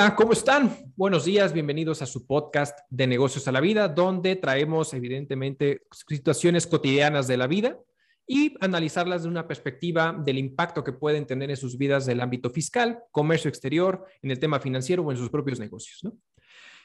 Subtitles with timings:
[0.00, 0.94] Hola, ¿cómo están?
[0.96, 6.66] Buenos días, bienvenidos a su podcast de negocios a la vida, donde traemos evidentemente situaciones
[6.66, 7.78] cotidianas de la vida
[8.26, 12.48] y analizarlas de una perspectiva del impacto que pueden tener en sus vidas del ámbito
[12.48, 16.00] fiscal, comercio exterior, en el tema financiero o en sus propios negocios.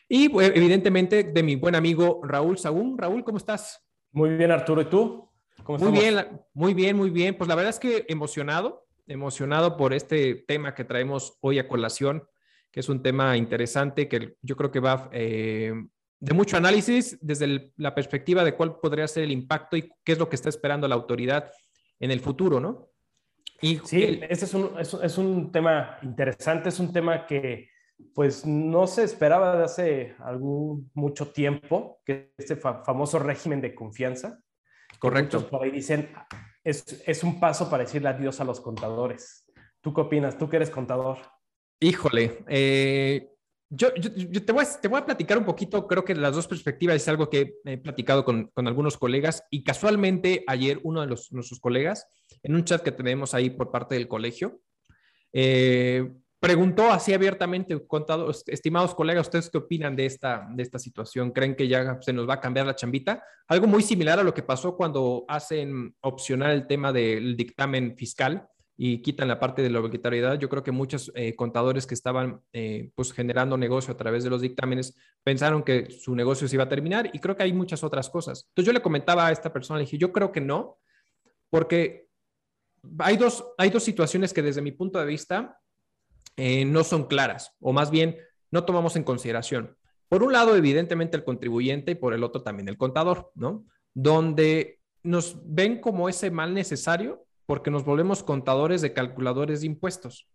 [0.10, 2.98] Y pues, evidentemente de mi buen amigo Raúl Sagún.
[2.98, 3.82] Raúl, ¿cómo estás?
[4.12, 4.82] Muy bien, Arturo.
[4.82, 5.32] ¿Y tú?
[5.64, 7.38] ¿Cómo muy bien, muy bien, muy bien.
[7.38, 12.22] Pues la verdad es que emocionado, emocionado por este tema que traemos hoy a colación
[12.76, 15.74] que es un tema interesante que yo creo que va eh,
[16.20, 20.20] de mucho análisis desde la perspectiva de cuál podría ser el impacto y qué es
[20.20, 21.50] lo que está esperando la autoridad
[22.02, 22.90] en el futuro, ¿no?
[23.62, 27.70] Y sí, este es un, es, un, tema interesante, es un tema que
[28.14, 34.42] pues no se esperaba de hace algún mucho tiempo, que este famoso régimen de confianza.
[35.00, 35.48] Correcto.
[35.48, 36.10] por ahí dicen,
[36.62, 39.50] es, es un paso para decirle adiós a los contadores.
[39.80, 40.38] ¿Tú qué opinas?
[40.38, 41.35] Tú que eres contador.
[41.80, 43.30] Híjole, eh,
[43.70, 47.56] yo, te, voy a, platicar un poquito, creo que las dos perspectivas es algo que
[47.66, 52.08] he platicado con, con algunos colegas y casualmente ayer uno de los, nuestros colegas,
[52.44, 54.62] en un chat que tenemos ahí por parte del colegio,
[55.34, 56.10] eh,
[56.40, 61.32] preguntó así abiertamente, contado, estimados colegas, ¿ustedes qué opinan de esta, de esta situación?
[61.32, 63.24] ¿Creen que ya se nos va a cambiar la chambita?
[63.48, 68.48] Algo muy similar a lo que pasó cuando hacen opcional el tema del dictamen fiscal
[68.78, 72.42] y quitan la parte de la obligatoriedad, yo creo que muchos eh, contadores que estaban
[72.52, 76.66] eh, pues generando negocio a través de los dictámenes pensaron que su negocio se iba
[76.66, 78.48] a terminar y creo que hay muchas otras cosas.
[78.50, 80.78] Entonces yo le comentaba a esta persona, le dije, yo creo que no,
[81.50, 82.10] porque
[83.00, 85.58] hay dos, hay dos situaciones que desde mi punto de vista
[86.36, 88.18] eh, no son claras, o más bien
[88.52, 89.78] no tomamos en consideración.
[90.10, 93.66] Por un lado, evidentemente el contribuyente y por el otro también el contador, ¿no?
[93.94, 100.28] Donde nos ven como ese mal necesario porque nos volvemos contadores de calculadores de impuestos,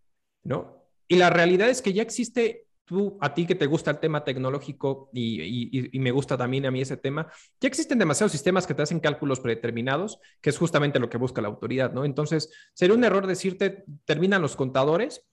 [0.42, 0.84] ¿no?
[1.08, 4.22] Y la realidad es que ya existe, tú, a ti que te gusta el tema
[4.22, 8.82] tecnológico y, me gusta también a mí ese tema, ya existen demasiados sistemas que te
[8.82, 12.04] hacen cálculos predeterminados, que es justamente lo que busca la autoridad, ¿no?
[12.04, 15.26] Entonces, sería un error decirte, terminan los contadores.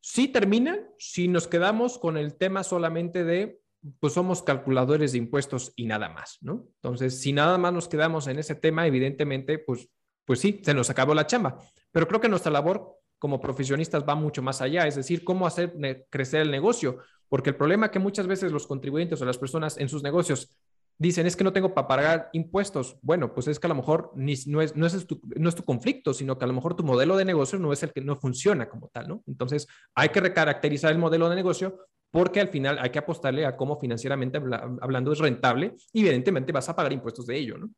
[0.00, 3.60] Sí terminan si nos quedamos con el tema solamente de
[4.00, 6.66] pues somos calculadores de impuestos y nada más, ¿no?
[6.76, 9.88] Entonces, si nada más nos quedamos en ese tema, evidentemente, pues
[10.26, 11.58] pues sí, se nos acabó la chamba.
[11.90, 15.74] Pero creo que nuestra labor como profesionistas va mucho más allá, es decir, cómo hacer
[16.10, 16.98] crecer el negocio,
[17.30, 20.54] porque el problema que muchas veces los contribuyentes o las personas en sus negocios
[20.98, 22.96] dicen es que no tengo para pagar impuestos.
[23.02, 26.54] Bueno, pues es que a lo mejor no es tu conflicto, sino que a lo
[26.54, 29.22] mejor tu modelo de negocio no es el que no funciona como tal, ¿no?
[29.26, 33.56] Entonces hay que recaracterizar el modelo de negocio porque al final hay que apostarle a
[33.56, 34.38] cómo financieramente
[34.80, 37.70] hablando es rentable y evidentemente vas a pagar impuestos de ello, ¿no?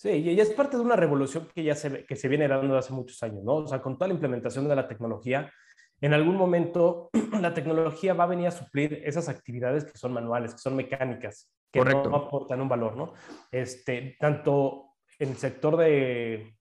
[0.00, 2.90] Sí, y es parte de una revolución que ya se, que se viene dando hace
[2.90, 3.56] muchos años, ¿no?
[3.56, 5.52] O sea, con toda la implementación de la tecnología,
[6.00, 10.54] en algún momento la tecnología va a venir a suplir esas actividades que son manuales,
[10.54, 13.12] que son mecánicas, que no aportan un valor, ¿no?
[13.52, 16.56] Este, tanto en el sector de,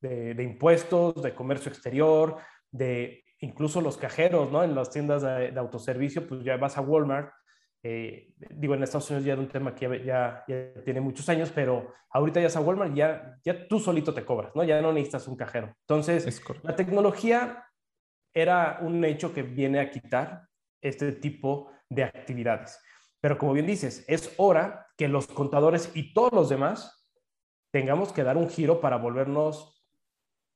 [0.00, 2.38] de, impuestos, de comercio exterior,
[2.72, 4.64] de incluso los cajeros, ¿no?
[4.64, 7.32] En las tiendas de, de autoservicio, pues ya vas a Walmart
[7.82, 10.44] eh, digo, en Estados Unidos ya era un tema que ya,
[10.84, 14.54] tiene muchos años, pero ahorita ya es a Walmart, ya, ya tú solito te cobras,
[14.54, 14.62] ¿no?
[14.62, 15.74] Ya no necesitas un cajero.
[15.80, 17.64] Entonces, la tecnología
[18.32, 20.46] era un hecho que viene a quitar
[20.80, 22.80] este tipo de actividades.
[23.20, 27.04] Pero como bien dices, es hora que los contadores y todos los demás
[27.72, 29.84] tengamos que dar un giro para volvernos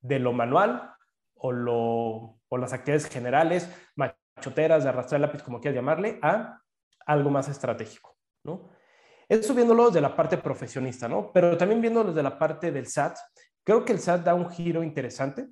[0.01, 0.95] de lo manual
[1.35, 6.61] o, lo, o las actividades generales, machoteras, de arrastrar el lápiz, como quieras llamarle, a
[7.07, 8.71] algo más estratégico, ¿no?
[9.29, 11.33] Eso viéndolo desde la parte profesionista, ¿no?
[11.33, 13.17] Pero también viéndolo desde la parte del SAT,
[13.65, 15.49] creo que el SAT da un giro interesante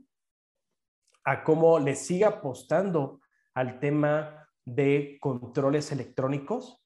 [1.24, 3.20] a cómo le sigue apostando
[3.54, 6.80] al tema de controles electrónicos,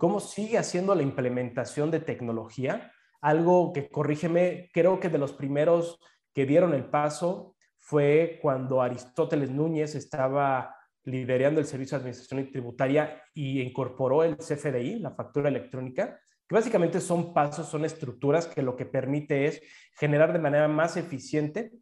[0.00, 2.90] cómo sigue haciendo la implementación de tecnología,
[3.20, 5.98] algo que, corrígeme, creo que de los primeros
[6.32, 10.77] que dieron el paso fue cuando Aristóteles Núñez estaba
[11.08, 17.00] liderando el Servicio de Administración Tributaria y incorporó el CFDI, la factura electrónica, que básicamente
[17.00, 19.62] son pasos, son estructuras que lo que permite es
[19.92, 21.72] generar de manera más eficiente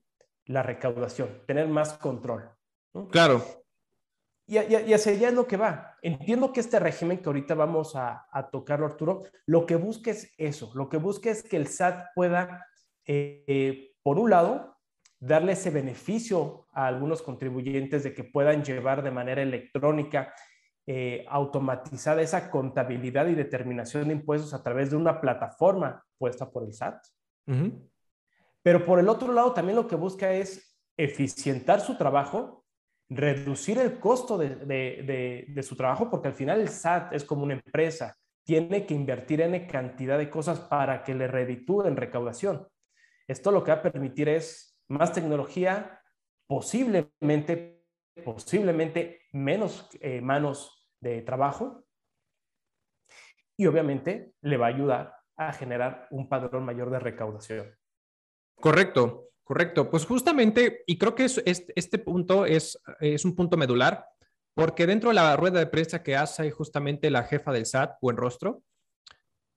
[0.46, 2.50] la recaudación, tener más control.
[3.11, 3.44] Claro.
[4.49, 5.96] Y, hacia allá es lo que va.
[6.02, 10.70] Entiendo que este régimen que ahorita vamos a, tocarlo, Arturo, lo que busca es eso,
[10.75, 12.64] lo que busca es que el SAT pueda,
[13.05, 14.75] eh, por un lado,
[15.18, 20.32] darle ese beneficio a algunos contribuyentes de que puedan llevar de manera electrónica
[20.86, 26.64] eh, automatizada esa contabilidad y determinación de impuestos a través de una plataforma puesta por
[26.64, 27.04] el SAT.
[28.62, 32.66] Pero por el otro lado, también lo que busca es eficientar su trabajo
[33.08, 38.16] reducir el costo de, su trabajo, porque al final el SAT es como una empresa,
[38.44, 42.66] tiene que invertir en cantidad de cosas para que le reditúen recaudación.
[43.26, 46.03] Esto lo que va a permitir es más tecnología,
[46.47, 47.85] posiblemente,
[48.25, 51.85] posiblemente menos eh, manos de trabajo
[53.56, 57.75] y obviamente le va a ayudar a generar un padrón mayor de recaudación.
[58.55, 59.91] Correcto, correcto.
[59.91, 64.06] Pues justamente, y creo que es, este punto es, es un punto medular,
[64.55, 68.17] porque dentro de la rueda de prensa que hace justamente la jefa del SAT, Buen
[68.17, 68.62] Rostro,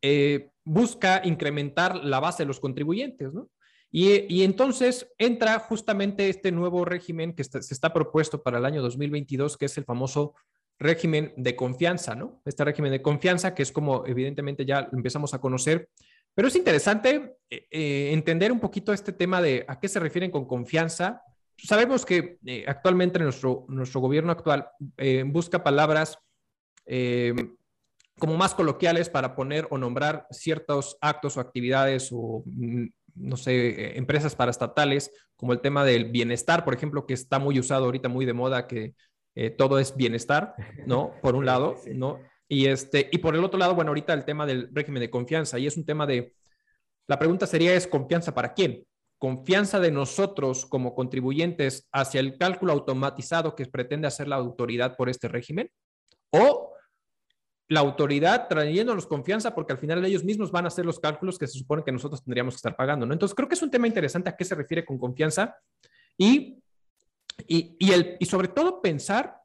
[0.01, 3.49] eh, busca incrementar la base de los contribuyentes, ¿no?
[3.91, 9.57] Y, entonces entra justamente este nuevo régimen que se está propuesto para el año 2022,
[9.57, 10.35] que es el famoso
[10.77, 12.41] régimen de confianza, ¿no?
[12.45, 15.89] Este régimen de confianza, que es como evidentemente ya empezamos a conocer,
[16.33, 20.31] pero es interesante eh, eh, entender un poquito este tema de a qué se refieren
[20.31, 21.21] con confianza.
[21.57, 24.69] Sabemos que eh, actualmente nuestro, nuestro gobierno actual
[25.25, 26.17] busca palabras
[28.17, 32.87] como más coloquiales para poner o nombrar ciertos actos o actividades o, mm,
[33.19, 37.85] no sé, empresas paraestatales, como el tema del bienestar, por ejemplo, que está muy usado
[37.85, 38.95] ahorita, muy de moda, que
[39.35, 40.55] eh, todo es bienestar,
[40.85, 41.13] ¿no?
[41.21, 42.19] Por un lado, ¿no?
[42.47, 45.59] Y, este, y por el otro lado, bueno, ahorita el tema del régimen de confianza,
[45.59, 46.33] y es un tema de,
[47.07, 48.85] la pregunta sería, ¿es confianza para quién?
[49.19, 55.09] ¿Confianza de nosotros como contribuyentes hacia el cálculo automatizado que pretende hacer la autoridad por
[55.09, 55.69] este régimen?
[56.31, 56.68] ¿O
[57.69, 61.47] la autoridad trayéndonos confianza porque al final ellos mismos van a hacer los cálculos que
[61.47, 63.13] se supone que nosotros tendríamos que estar pagando, ¿no?
[63.13, 65.55] Entonces creo que es un tema interesante a qué se refiere con confianza
[66.17, 66.59] y
[67.47, 69.41] y, el, y sobre todo pensar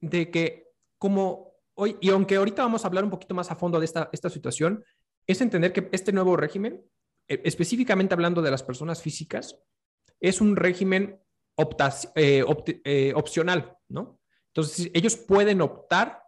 [0.00, 3.78] de que como hoy, y aunque ahorita vamos a hablar un poquito más a fondo
[3.78, 4.84] de esta, esta situación,
[5.26, 6.84] es entender que este nuevo régimen,
[7.28, 9.58] e, específicamente hablando de las personas físicas,
[10.20, 11.20] es un régimen
[12.16, 12.44] eh,
[12.84, 14.20] eh, opcional, ¿no?
[14.48, 16.22] Entonces, ellos pueden optar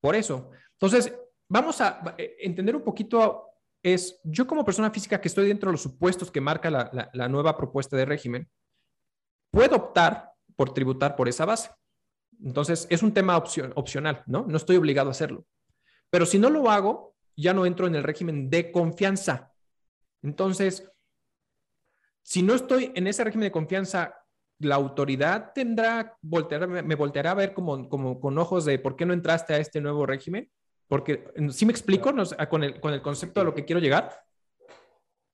[0.00, 0.50] por eso.
[0.82, 1.16] Entonces,
[1.48, 3.46] vamos a eh, entender un poquito,
[3.80, 7.56] es yo como persona física que estoy dentro de los supuestos que marca la, nueva
[7.56, 8.50] propuesta de régimen,
[9.52, 11.70] puedo optar por tributar por esa base.
[12.44, 14.44] Entonces, es un tema opcional, ¿no?
[14.48, 15.46] No estoy obligado a hacerlo.
[16.10, 19.52] Pero si no lo hago, ya no entro en el régimen de confianza.
[20.20, 20.90] Entonces,
[22.22, 24.16] si no estoy en ese régimen de confianza,
[24.58, 27.88] la autoridad tendrá, me volteará a ver como
[28.20, 30.50] con ojos de por qué no entraste a este nuevo régimen.
[30.92, 32.12] Porque, ¿sí me explico
[32.50, 34.10] con, el, con el concepto de lo que quiero llegar?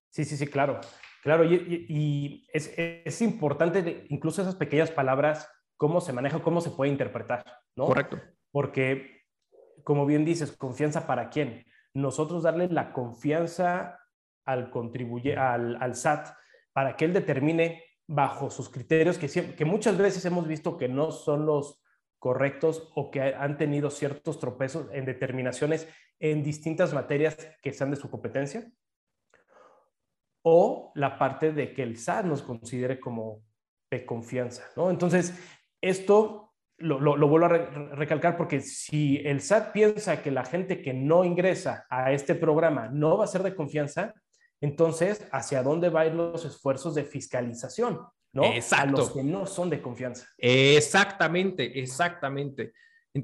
[0.08, 0.78] Sí, sí, sí, claro.
[1.20, 7.44] Claro, y, es, importante incluso esas pequeñas palabras, cómo se maneja, cómo se puede interpretar,
[7.74, 7.86] ¿no?
[7.86, 8.20] Correcto.
[8.52, 9.24] Porque,
[9.82, 11.64] como bien dices, confianza para quién?
[11.92, 13.98] Nosotros darle la confianza
[14.44, 16.36] al, contribuye, al, SAT
[16.72, 19.26] para que él determine bajo sus criterios que,
[19.56, 21.82] que muchas veces hemos visto que no son los
[22.18, 25.88] correctos o que han tenido ciertos tropezos en determinaciones
[26.18, 28.70] en distintas materias que sean de su competencia
[30.42, 33.42] o la parte de que el SAT nos considere como
[33.90, 34.90] de confianza, ¿no?
[34.90, 35.34] Entonces,
[35.80, 41.24] esto lo, vuelvo a recalcar porque si el SAT piensa que la gente que no
[41.24, 44.14] ingresa a este programa no va a ser de confianza,
[44.60, 48.00] entonces, ¿hacia dónde van los esfuerzos de fiscalización?
[48.32, 48.44] ¿No?
[48.44, 48.96] Exacto.
[48.96, 50.26] A los que no son de confianza.
[50.38, 52.72] Exactamente, exactamente.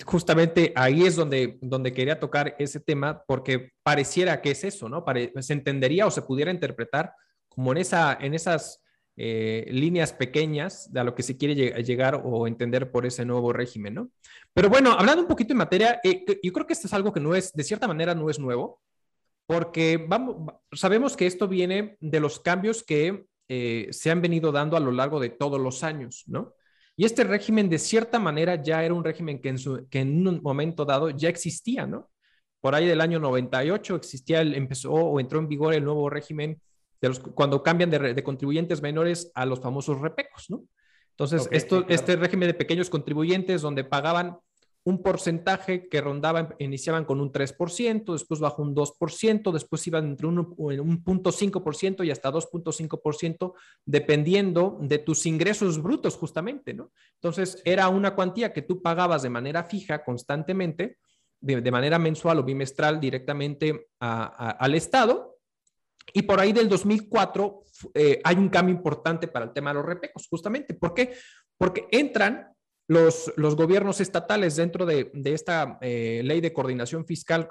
[0.05, 5.05] Justamente ahí es donde, donde quería tocar ese tema, porque pareciera que es eso, ¿no?
[5.41, 7.13] se entendería o se pudiera interpretar
[7.49, 8.83] como en, esa, en esas
[9.17, 13.53] eh, líneas pequeñas de a lo que se quiere llegar o entender por ese nuevo
[13.53, 14.11] régimen, ¿no?
[14.53, 17.21] Pero bueno, hablando un poquito en materia, eh, yo creo que esto es algo que
[17.21, 18.81] no es, de cierta manera, no es nuevo,
[19.47, 24.77] porque vamos, sabemos que esto viene de los cambios que eh, se han venido dando
[24.77, 26.55] a lo largo de todos los años, ¿no?
[26.97, 29.57] Y este régimen, de cierta manera, ya era un régimen que en,
[29.91, 32.11] que en un momento dado ya existía, ¿no?
[32.61, 36.61] Por ahí del año 98 existía, el, empezó o entró en vigor el nuevo régimen
[37.01, 40.65] de los, cuando cambian de, contribuyentes menores a los famosos repecos, ¿no?
[41.11, 44.39] Entonces, esto, este régimen de pequeños contribuyentes donde pagaban
[44.87, 50.27] un porcentaje que rondaba, iniciaban con un 3%, después bajó un 2%, después iban entre
[50.27, 53.55] un, un 0.5% y hasta 2.5%,
[53.87, 56.93] dependiendo de tus ingresos brutos justamente, ¿no?
[57.15, 60.99] Entonces, era una cuantía que tú pagabas de manera fija constantemente,
[61.41, 65.39] de, manera mensual o bimestral directamente al Estado,
[66.13, 67.63] y por ahí del 2004
[67.95, 70.75] eh, hay un cambio importante para el tema de los repecos, justamente.
[70.75, 71.15] ¿Por qué?
[71.57, 72.54] Porque entran
[72.87, 77.49] los, los gobiernos estatales dentro de, esta eh, ley de coordinación fiscal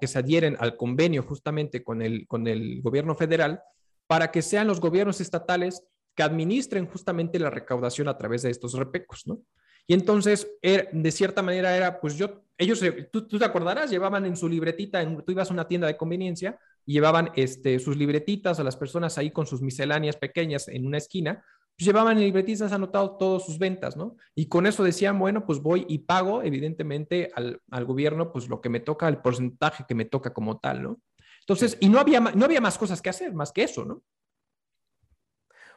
[0.00, 3.60] que se adhieren al convenio justamente con el, con el gobierno federal
[4.06, 5.82] para que sean los gobiernos estatales
[6.14, 9.40] que administren justamente la recaudación a través de estos repecos, ¿no?
[9.88, 14.26] Y entonces, er, de cierta manera era, pues yo, ellos, tú, tú te acordarás, llevaban
[14.26, 17.96] en su libretita, en, tú ibas a una tienda de conveniencia y llevaban este, sus
[17.96, 21.44] libretitas a las personas ahí con sus misceláneas pequeñas en una esquina,
[21.84, 24.16] llevaban en libretistas anotado todas sus ventas, ¿no?
[24.34, 28.60] Y con eso decían, bueno, pues voy y pago, evidentemente, al, al, gobierno, pues lo
[28.60, 31.00] que me toca, el porcentaje que me toca como tal, ¿no?
[31.40, 34.02] Entonces, y no había, no había más cosas que hacer, más que eso, ¿no?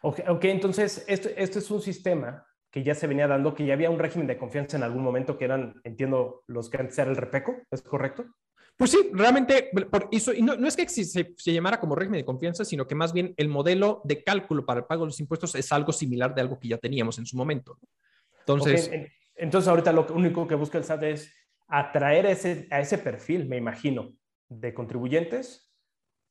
[0.01, 3.73] Ok, okay entonces, esto, esto es un sistema que ya se venía dando, que ya
[3.73, 7.09] había un régimen de confianza en algún momento, que eran, entiendo, los que antes era
[7.09, 8.25] el repeco, ¿es correcto?
[8.79, 12.21] Pues sí, realmente, por eso, y no, no, es que se, se, llamara como régimen
[12.21, 15.19] de confianza, sino que más bien el modelo de cálculo para el pago de los
[15.19, 17.77] impuestos es algo similar de algo que ya teníamos en su momento.
[18.39, 19.07] Entonces, okay.
[19.36, 21.33] entonces ahorita lo único que busca el SAT es
[21.67, 24.13] atraer ese, a ese perfil, me imagino,
[24.48, 25.69] de contribuyentes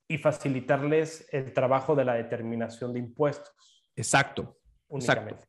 [0.09, 3.85] y facilitarles el trabajo de la determinación de impuestos.
[3.95, 4.59] Exacto.
[4.89, 5.35] Únicamente.
[5.35, 5.48] Exacto.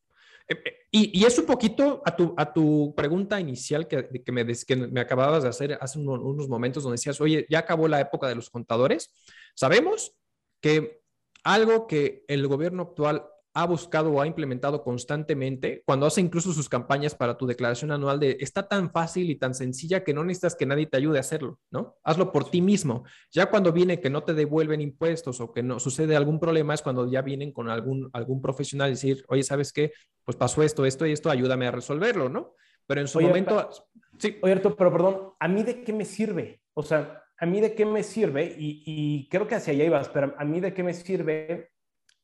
[0.49, 4.31] Eh, eh, y, y, es un poquito a tu, a tu pregunta inicial que, que,
[4.31, 7.87] me, que me acababas de hacer hace unos, unos momentos donde decías, oye, ya acabó
[7.87, 9.13] la época de los contadores.
[9.55, 10.15] Sabemos
[10.59, 11.03] que
[11.43, 13.25] algo que el gobierno actual
[13.59, 18.17] ha buscado o ha implementado constantemente, cuando hace incluso sus campañas para tu declaración anual
[18.17, 21.19] de está tan fácil y tan sencilla que no necesitas que nadie te ayude a
[21.19, 21.97] hacerlo, ¿no?
[22.05, 23.03] Hazlo por ti mismo.
[23.31, 26.81] Ya cuando viene que no te devuelven impuestos o que no sucede algún problema es
[26.81, 29.91] cuando ya vienen con algún, algún profesional y decir, oye, ¿sabes qué?
[30.23, 32.53] Pues pasó esto, esto y esto, ayúdame a resolverlo, ¿no?
[32.87, 33.69] Pero en su oye, momento...
[34.17, 34.37] Sí.
[34.41, 36.61] Oye, pero perdón, ¿a mí de qué me sirve?
[36.73, 38.55] O sea, ¿a mí de qué me sirve?
[38.57, 41.71] Y, y creo que hacia allá ibas, pero ¿a mí de qué me sirve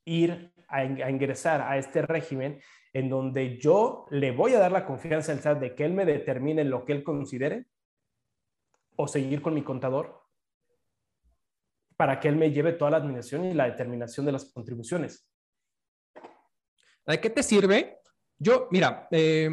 [0.06, 2.62] ir a, ingresar a este régimen
[2.94, 6.06] en donde yo le voy a dar la confianza al SAT de que él me
[6.06, 7.66] determine lo que él considere
[8.96, 10.24] o seguir con mi contador
[11.98, 15.28] para que él me lleve toda la administración y la determinación de las contribuciones.
[17.06, 18.00] ¿De qué te sirve?
[18.38, 19.50] Yo, mira, eh,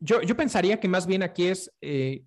[0.00, 2.24] yo, yo, pensaría que más bien aquí es eh,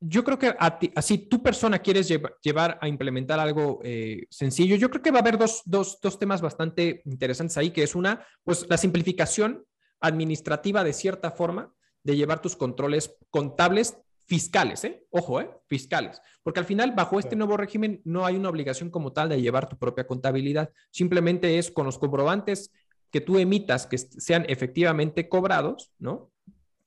[0.00, 4.26] yo creo que a ti, así tu persona quieres llevar, llevar a implementar algo eh,
[4.30, 7.82] sencillo, yo creo que va a haber dos, dos, dos, temas bastante interesantes ahí, que
[7.82, 9.64] es una, pues la simplificación
[10.00, 11.72] administrativa de cierta forma
[12.04, 15.06] de llevar tus controles contables fiscales, ¿eh?
[15.10, 15.50] Ojo, ¿eh?
[15.66, 16.20] Fiscales.
[16.42, 19.68] Porque al final, bajo este nuevo régimen, no hay una obligación como tal de llevar
[19.68, 20.70] tu propia contabilidad.
[20.90, 22.70] Simplemente es con los comprobantes
[23.10, 26.30] que tú emitas que sean efectivamente cobrados, ¿no?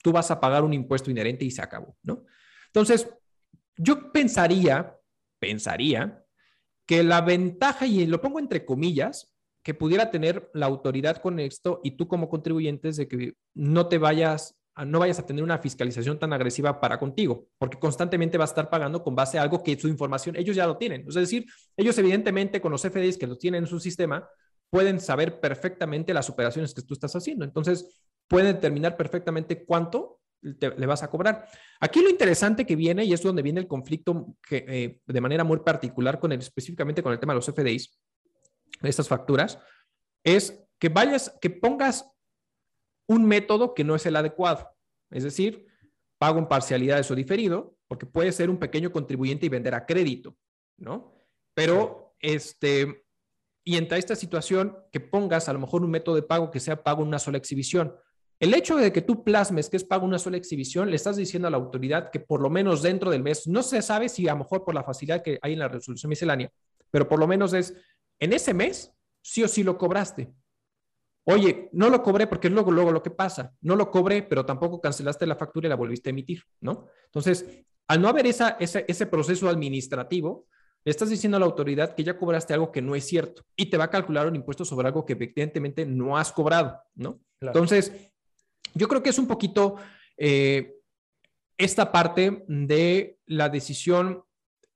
[0.03, 2.23] Tú vas a pagar un impuesto inherente y se acabó, ¿no?
[2.73, 3.09] Entonces,
[3.77, 4.97] yo pensaría,
[5.39, 6.23] pensaría
[6.85, 11.81] que la ventaja, y lo pongo entre comillas, que pudiera tener la autoridad con esto
[11.83, 15.59] y tú como contribuyente es de que no te vayas, no vayas a tener una
[15.59, 19.61] fiscalización tan agresiva para contigo, porque constantemente vas a estar pagando con base a algo
[19.61, 21.05] que su información, ellos ya lo tienen.
[21.07, 21.45] Es decir,
[21.77, 24.27] ellos evidentemente con los FDIs que lo tienen en su sistema,
[24.69, 27.43] pueden saber perfectamente las operaciones que tú estás haciendo.
[27.45, 30.20] Entonces, pueden determinar perfectamente cuánto
[30.59, 31.47] te, le vas a cobrar.
[31.79, 35.43] Aquí lo interesante que viene, y es donde viene el conflicto que, eh, de manera
[35.43, 37.99] muy particular con el, específicamente con el tema de los FDIs,
[38.81, 39.59] estas facturas,
[40.23, 42.05] es que vayas, que pongas
[43.07, 44.69] un método que no es el adecuado.
[45.09, 45.67] Es decir,
[46.17, 50.37] pago en parcialidades o diferido, porque puede ser un pequeño contribuyente y vender a crédito,
[50.77, 51.13] ¿no?
[51.53, 53.05] Pero, este,
[53.63, 56.83] y entre esta situación, que pongas a lo mejor un método de pago que sea
[56.83, 57.93] pago en una sola exhibición.
[58.41, 61.47] El hecho de que tú plasmes que es pago una sola exhibición, le estás diciendo
[61.47, 64.31] a la autoridad que por lo menos dentro del mes, no se sabe si a
[64.33, 66.51] lo mejor por la facilidad que hay en la resolución miscelánea,
[66.89, 67.75] pero por lo menos es,
[68.19, 70.33] en ese mes, sí o sí lo cobraste.
[71.25, 73.53] Oye, no lo cobré porque es luego, luego lo que pasa.
[73.61, 76.87] No lo cobré, pero tampoco cancelaste la factura y la volviste a emitir, ¿no?
[77.05, 77.45] Entonces,
[77.87, 80.47] al no haber esa, ese, ese proceso administrativo,
[80.83, 83.67] le estás diciendo a la autoridad que ya cobraste algo que no es cierto y
[83.67, 87.19] te va a calcular un impuesto sobre algo que evidentemente no has cobrado, ¿no?
[87.39, 87.59] Claro.
[87.59, 88.10] Entonces,
[88.73, 89.77] yo creo que es un poquito
[90.17, 90.75] eh,
[91.57, 94.23] esta parte de la decisión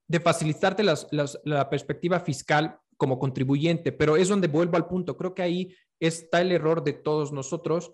[0.07, 5.17] de facilitarte las, las, la perspectiva fiscal como contribuyente, pero es donde vuelvo al punto.
[5.17, 7.93] Creo que ahí está el error de todos nosotros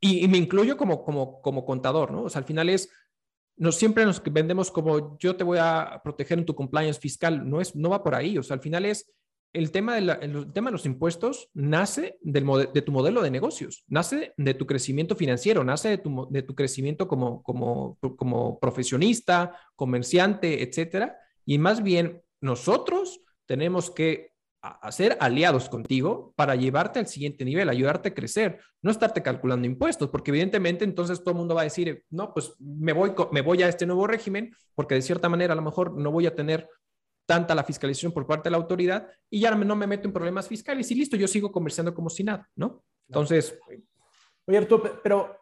[0.00, 2.24] y, y me incluyo como, como, como contador, ¿no?
[2.24, 2.90] O sea, al final es,
[3.56, 7.60] no siempre nos vendemos como yo te voy a proteger en tu compliance fiscal, no,
[7.60, 9.10] es, no va por ahí, o sea, al final es
[9.52, 14.34] el tema, de tema de los impuestos nace del, de tu modelo de negocios, nace
[14.36, 20.62] de tu crecimiento financiero, nace de tu, de tu crecimiento como, como, como profesionista, comerciante,
[20.62, 21.16] etcétera.
[21.44, 28.10] Y más bien nosotros tenemos que hacer aliados contigo para llevarte al siguiente nivel, ayudarte
[28.10, 32.04] a crecer, no estarte calculando impuestos, porque evidentemente entonces todo el mundo va a decir,
[32.10, 35.56] no, pues me voy, me voy a este nuevo régimen, porque de cierta manera a
[35.56, 36.68] lo mejor no voy a tener
[37.28, 40.48] tanta la fiscalización por parte de la autoridad y ya no me meto en problemas
[40.48, 42.82] fiscales y listo, yo sigo comerciando como si nada, ¿no?
[43.06, 43.58] Entonces...
[44.46, 45.36] Oye, Arturo, pero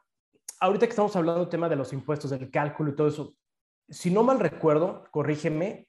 [0.59, 3.37] ahorita que estamos hablando del tema de los impuestos, del cálculo y todo eso,
[3.89, 5.87] si no mal recuerdo, corrígeme,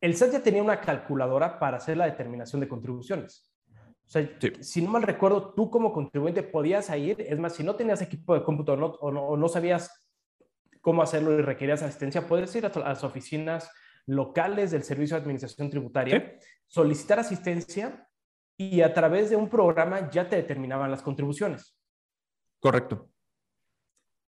[0.00, 3.52] el SAT ya tenía una calculadora para hacer la determinación de contribuciones.
[4.06, 7.74] O sea, si no mal recuerdo, tú como contribuyente podías ir, es más, si no
[7.74, 10.08] tenías equipo de cómputo o no, no, sabías
[10.80, 13.68] cómo hacerlo y requerías asistencia, puedes ir a, las oficinas
[14.06, 18.08] locales del Servicio de Administración Tributaria, solicitar asistencia
[18.56, 21.76] y a través de un programa ya te determinaban las contribuciones.
[22.58, 23.08] Correcto.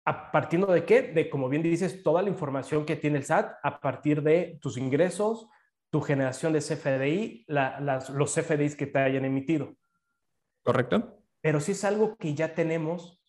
[0.05, 1.03] ¿A partir de qué?
[1.03, 4.77] De, como bien dices, toda la información que tiene el SAT a partir de tus
[4.77, 5.49] ingresos,
[5.91, 9.75] tu generación de CFDI, los CFDIs que te hayan emitido.
[10.63, 11.21] Correcto.
[11.41, 13.21] Pero si es algo que ya tenemos,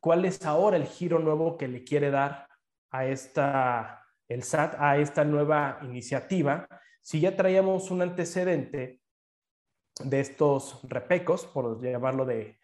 [0.00, 2.48] ¿cuál es ahora el giro nuevo que le quiere dar
[2.90, 6.68] a esta, el SAT, a esta nueva iniciativa?
[7.02, 9.00] Si ya traíamos un antecedente
[10.04, 12.58] de estos repecos, por llamarlo de,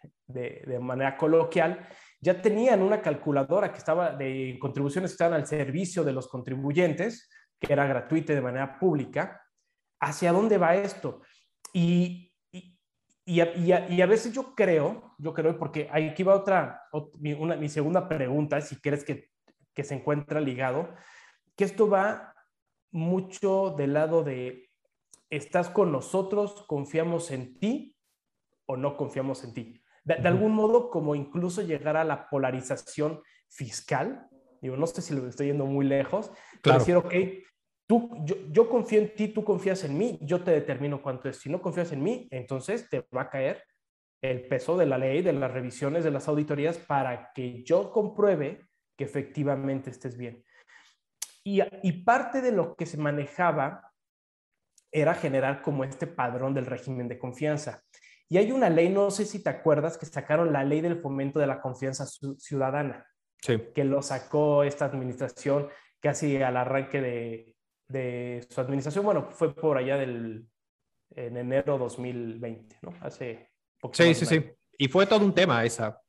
[0.80, 1.88] manera coloquial,
[2.20, 7.28] ya tenían una calculadora que estaba de contribuciones que estaban al servicio de los contribuyentes,
[7.58, 9.40] que era gratuita de manera pública.
[10.00, 11.22] ¿Hacia dónde va esto?
[11.72, 12.32] Y,
[13.24, 16.82] y, a, veces yo creo, yo creo, porque aquí va otra,
[17.18, 19.30] mi, mi segunda pregunta, si crees que,
[19.72, 20.92] que se encuentra ligado,
[21.56, 22.34] que esto va
[22.90, 24.70] mucho del lado de
[25.30, 26.64] ¿estás con nosotros?
[26.66, 27.96] ¿Confiamos en ti
[28.66, 29.82] o no confiamos en ti?
[30.04, 34.28] De, algún modo, como incluso llegar a la polarización fiscal.
[34.60, 36.30] Digo, no sé si lo estoy yendo muy lejos,
[36.62, 37.14] pero decir, ok,
[37.86, 41.38] tú, yo, yo confío en ti, tú confías en mí, yo te determino cuánto es.
[41.38, 43.62] Si no confías en mí, entonces te va a caer
[44.22, 48.68] el peso de la ley, de las revisiones, de las auditorías, para que yo compruebe
[48.96, 50.44] que efectivamente estés bien.
[51.44, 53.92] Y, y parte de lo que se manejaba
[54.92, 57.82] era generar como este padrón del régimen de confianza.
[58.28, 61.38] Y hay una ley, no sé si te acuerdas, que sacaron la ley del fomento
[61.38, 63.06] de la confianza ciudadana,
[63.40, 65.68] que lo sacó esta administración
[66.00, 67.56] casi al arranque de,
[67.88, 69.04] de su administración.
[69.04, 70.46] Bueno, fue por allá del,
[71.10, 72.94] en enero 2020, ¿no?
[73.00, 73.94] Hace poco.
[73.94, 74.44] Sí, sí, sí.
[74.78, 76.00] Y fue todo un tema esa.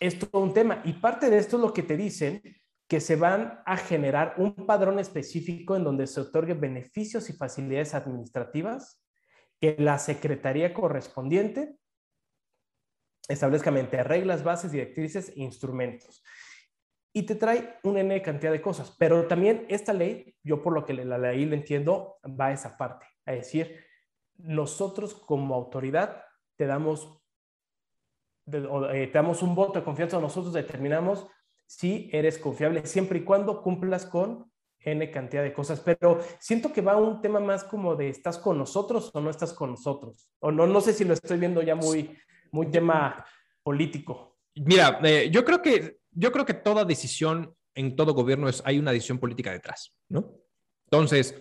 [0.00, 0.82] Es todo un tema.
[0.84, 2.42] Y parte de esto es lo que te dicen
[2.88, 7.94] que se van a generar un padrón específico en donde se otorguen beneficios y facilidades
[7.94, 9.02] administrativas
[9.60, 11.76] que la secretaría correspondiente
[13.28, 16.22] establezca mediante reglas, bases, directrices e instrumentos.
[17.12, 18.94] Y te trae una N cantidad de cosas.
[18.98, 22.76] Pero también esta ley, yo por lo que la ley lo entiendo, va a esa
[22.76, 23.06] parte.
[23.24, 23.84] A decir,
[24.36, 26.22] nosotros como autoridad
[26.56, 27.22] te damos,
[28.46, 31.26] eh, te damos un voto de confianza, nosotros determinamos
[31.66, 34.50] si eres confiable, siempre y cuando cumplas con
[34.80, 38.56] N cantidad de cosas, pero siento que va un tema más como de ¿estás con
[38.56, 40.30] nosotros o no estás con nosotros?
[40.38, 42.16] O no, no sé si lo estoy viendo ya muy,
[42.52, 43.24] muy tema
[43.62, 44.38] político.
[44.54, 48.78] Mira, eh, yo, creo que, yo creo que toda decisión en todo gobierno es, hay
[48.78, 50.32] una decisión política detrás, ¿no?
[50.84, 51.34] Entonces,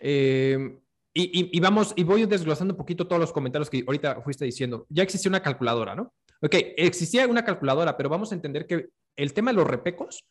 [0.00, 0.80] eh,
[1.20, 4.86] y, vamos, y voy desglosando un poquito todos los comentarios que ahorita fuiste diciendo.
[4.88, 6.14] Ya existía una calculadora, ¿no?
[6.40, 10.24] Ok, existía una calculadora, pero vamos a entender que el tema de los repecos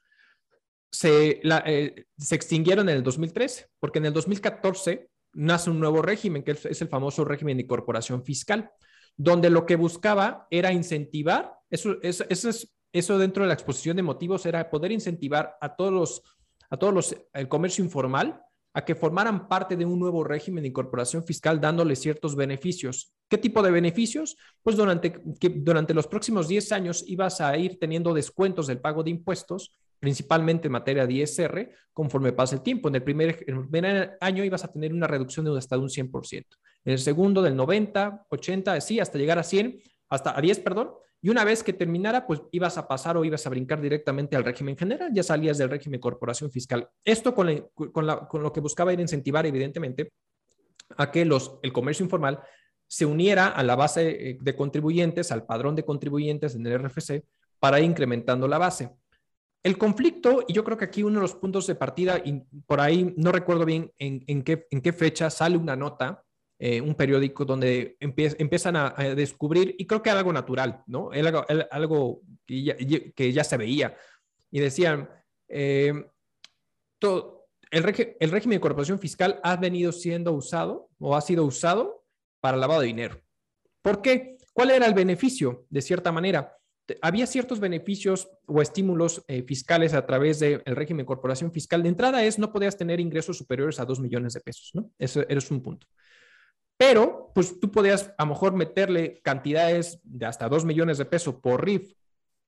[0.91, 6.43] se, eh, se extinguieron en el 2013, porque en el 2014 nace un nuevo régimen,
[6.43, 8.71] que es el famoso régimen de incorporación fiscal,
[9.15, 14.03] donde lo que buscaba era incentivar, eso, eso, es, eso dentro de la exposición de
[14.03, 16.23] motivos era poder incentivar a todos los,
[16.69, 18.41] a todos los, el comercio informal
[18.77, 23.11] a que formaran parte de un nuevo régimen de incorporación fiscal dándoles ciertos beneficios.
[23.27, 24.37] ¿Qué tipo de beneficios?
[24.61, 25.19] Pues durante,
[25.55, 30.67] durante los próximos 10 años ibas a ir teniendo descuentos del pago de impuestos, principalmente
[30.67, 32.89] en materia de ISR, conforme pasa el tiempo.
[32.89, 36.45] En el primer, primer año ibas a tener una reducción de hasta un 100%.
[36.85, 40.91] En el segundo del 90, 80, así, hasta llegar a 100, hasta a 10, perdón,
[41.21, 44.43] y una vez que terminara, pues ibas a pasar o ibas a brincar directamente al
[44.43, 46.87] régimen general, ya salías del régimen corporación fiscal.
[47.03, 50.11] Esto con, lo que buscaba era incentivar, evidentemente,
[50.95, 52.39] a que los, el comercio informal
[52.85, 57.23] se uniera a la base eh, de contribuyentes, al padrón de contribuyentes en el RFC,
[57.59, 58.91] para ir incrementando la base.
[59.63, 62.79] El conflicto, y yo creo que aquí uno de los puntos de partida, y por
[62.79, 66.23] ahí no recuerdo bien en qué fecha sale una nota
[66.59, 71.11] eh, un periódico donde empiezan a, descubrir, y creo que algo natural, ¿no?
[71.71, 73.95] Algo, que, ya, se veía.
[74.49, 75.09] Y decían,
[75.47, 75.93] eh,
[76.97, 77.37] todo,
[77.69, 82.05] el, régimen de corporación fiscal ha venido siendo usado o ha sido usado
[82.39, 83.21] para lavado de dinero.
[83.81, 84.37] ¿Por qué?
[84.53, 85.65] ¿Cuál era el beneficio?
[85.69, 86.57] De cierta manera,
[87.01, 91.83] había ciertos beneficios o estímulos eh, fiscales a través del régimen de corporación fiscal.
[91.83, 94.89] De entrada es no podías tener ingresos superiores a 2 millones de pesos, ¿no?
[94.97, 95.87] Eso es un punto.
[96.77, 101.35] Pero, pues tú podías a lo mejor meterle cantidades de hasta 2 millones de pesos
[101.35, 101.93] por RIF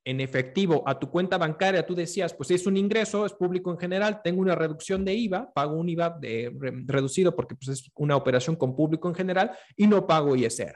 [0.05, 3.77] en efectivo a tu cuenta bancaria, tú decías, pues es un ingreso, es público en
[3.77, 6.51] general, tengo una reducción de IVA, pago un IVA de,
[6.85, 10.75] reducido porque pues, es una operación con público en general y no pago ISR,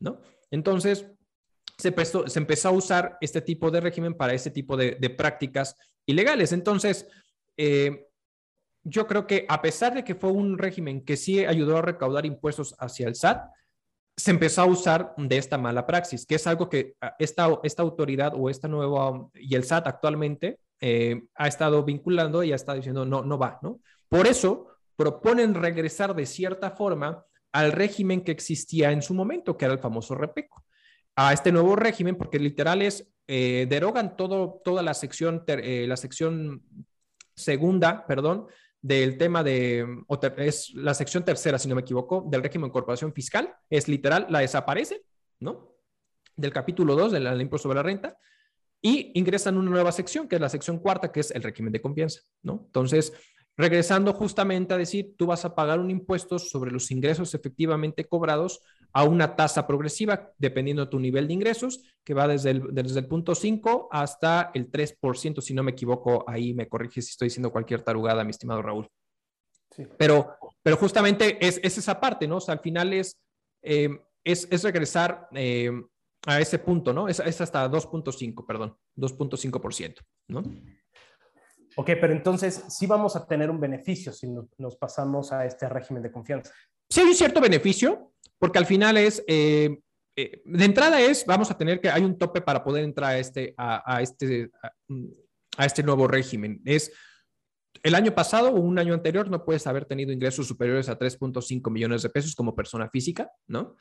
[0.00, 0.20] ¿no?
[0.50, 1.06] Entonces,
[1.78, 1.94] se,
[2.26, 6.52] se empezó a usar este tipo de régimen para este tipo de, prácticas ilegales.
[6.52, 7.08] Entonces,
[7.56, 8.08] eh,
[8.84, 12.26] yo creo que a pesar de que fue un régimen que sí ayudó a recaudar
[12.26, 13.50] impuestos hacia el SAT,
[14.16, 17.82] se empezó a usar de esta mala praxis, que es algo que ah, esta, esta
[17.82, 22.76] autoridad o esta nueva, y el SAT actualmente eh, ha estado vinculando y ha estado
[22.76, 23.80] diciendo no, no va, ¿no?
[24.08, 29.64] Por eso proponen regresar de cierta forma al régimen que existía en su momento, que
[29.64, 30.64] era el famoso REPECO,
[31.16, 35.96] a este nuevo régimen, porque literal es, eh, derogan todo, toda la sección, eh, la
[35.96, 36.62] sección
[37.34, 38.46] segunda, perdón,
[38.82, 39.86] del tema de,
[40.38, 44.26] es la sección tercera, si no me equivoco, del régimen de corporación fiscal, es literal,
[44.28, 45.04] la desaparece,
[45.38, 45.76] ¿no?
[46.36, 48.18] Del capítulo 2 del impuesto sobre la renta
[48.80, 51.80] y ingresan una nueva sección, que es la sección cuarta, que es el régimen de
[51.80, 52.64] confianza, ¿no?
[52.66, 53.12] Entonces,
[53.56, 58.60] regresando justamente a decir, tú vas a pagar un impuesto sobre los ingresos efectivamente cobrados
[58.92, 63.00] a una tasa progresiva, dependiendo de tu nivel de ingresos, que va desde el, desde
[63.00, 67.26] el punto 5 hasta el 3%, si no me equivoco, ahí me corrige si estoy
[67.26, 68.88] diciendo cualquier tarugada, mi estimado Raúl.
[69.70, 69.86] Sí.
[69.98, 72.36] Pero, pero justamente es, es, esa parte, ¿no?
[72.36, 73.18] O sea, al final es,
[73.62, 73.88] eh,
[74.22, 75.70] es, es, regresar eh,
[76.26, 77.08] a ese punto, ¿no?
[77.08, 80.42] Es, es hasta 2.5, perdón, 2.5%, ¿no?
[81.76, 84.28] Ok, pero entonces sí vamos a tener un beneficio si
[84.58, 86.52] nos pasamos a este régimen de confianza.
[86.92, 89.78] Sí hay un cierto beneficio, porque al final es, eh,
[90.14, 93.18] eh, de entrada es, vamos a tener que, hay un tope para poder entrar a
[93.18, 94.50] este, a, este,
[95.56, 96.60] a, este nuevo régimen.
[96.66, 96.92] Es,
[97.82, 101.70] el año pasado o un año anterior no puedes haber tenido ingresos superiores a 3.5
[101.70, 103.78] millones de pesos como persona física, ¿no?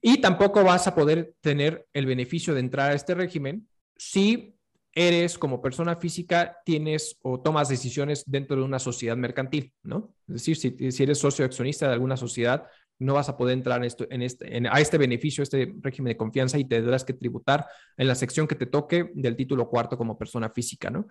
[0.00, 4.57] Y tampoco vas a poder tener el beneficio de entrar a este régimen si
[4.98, 10.12] eres como persona física, tienes o tomas decisiones dentro de una sociedad mercantil, ¿no?
[10.26, 12.66] Es decir, si, eres socio accionista de alguna sociedad,
[12.98, 16.16] no vas a poder entrar en esto, en este, a este beneficio, este régimen de
[16.16, 17.64] confianza y tendrás que tributar
[17.96, 21.06] en la sección que te toque del título cuarto como persona física, ¿no?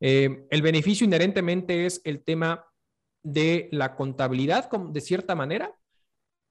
[0.00, 2.64] Eh, el beneficio inherentemente es el tema
[3.22, 5.74] de la contabilidad, de cierta manera.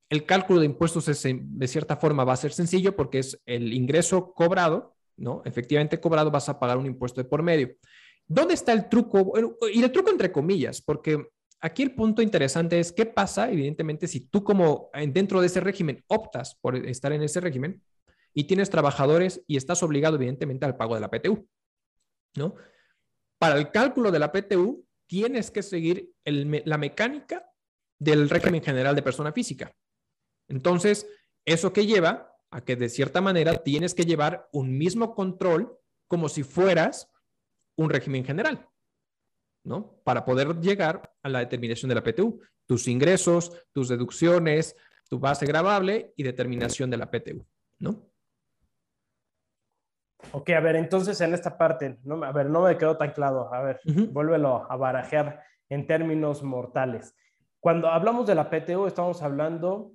[0.08, 4.34] El cálculo de impuestos de cierta forma va a ser sencillo porque es el ingreso
[4.34, 5.42] cobrado ¿no?
[5.46, 7.76] Efectivamente cobrado vas a pagar un impuesto de por medio.
[8.28, 9.34] ¿Dónde está el truco?
[9.72, 11.28] Y el truco entre comillas, porque
[11.62, 16.04] aquí el punto interesante es qué pasa, evidentemente, si tú como dentro de ese régimen
[16.08, 17.82] optas por estar en ese régimen
[18.34, 21.48] y tienes trabajadores y estás obligado, evidentemente, al pago de la PTU,
[22.36, 22.56] ¿no?
[23.38, 27.50] Para el cálculo de la PTU tienes que seguir la mecánica
[28.00, 29.72] del régimen general de persona física.
[30.48, 31.08] Entonces,
[31.46, 32.35] ¿eso que lleva?
[32.56, 37.12] A que de cierta manera tienes que llevar un mismo control como si fueras
[37.76, 38.70] un régimen general,
[39.66, 40.00] ¿no?
[40.06, 44.78] Para poder llegar a la determinación de la PTU, tus ingresos, tus deducciones,
[45.10, 47.46] tu base grabable y determinación de la PTU,
[47.80, 48.10] ¿no?
[50.32, 53.54] Ok, a ver, entonces en esta parte, no, a ver, no me quedó tan claro.
[53.54, 57.18] A ver, vuélvelo a barajear en términos mortales.
[57.60, 59.92] Cuando hablamos de la PTU, estamos hablando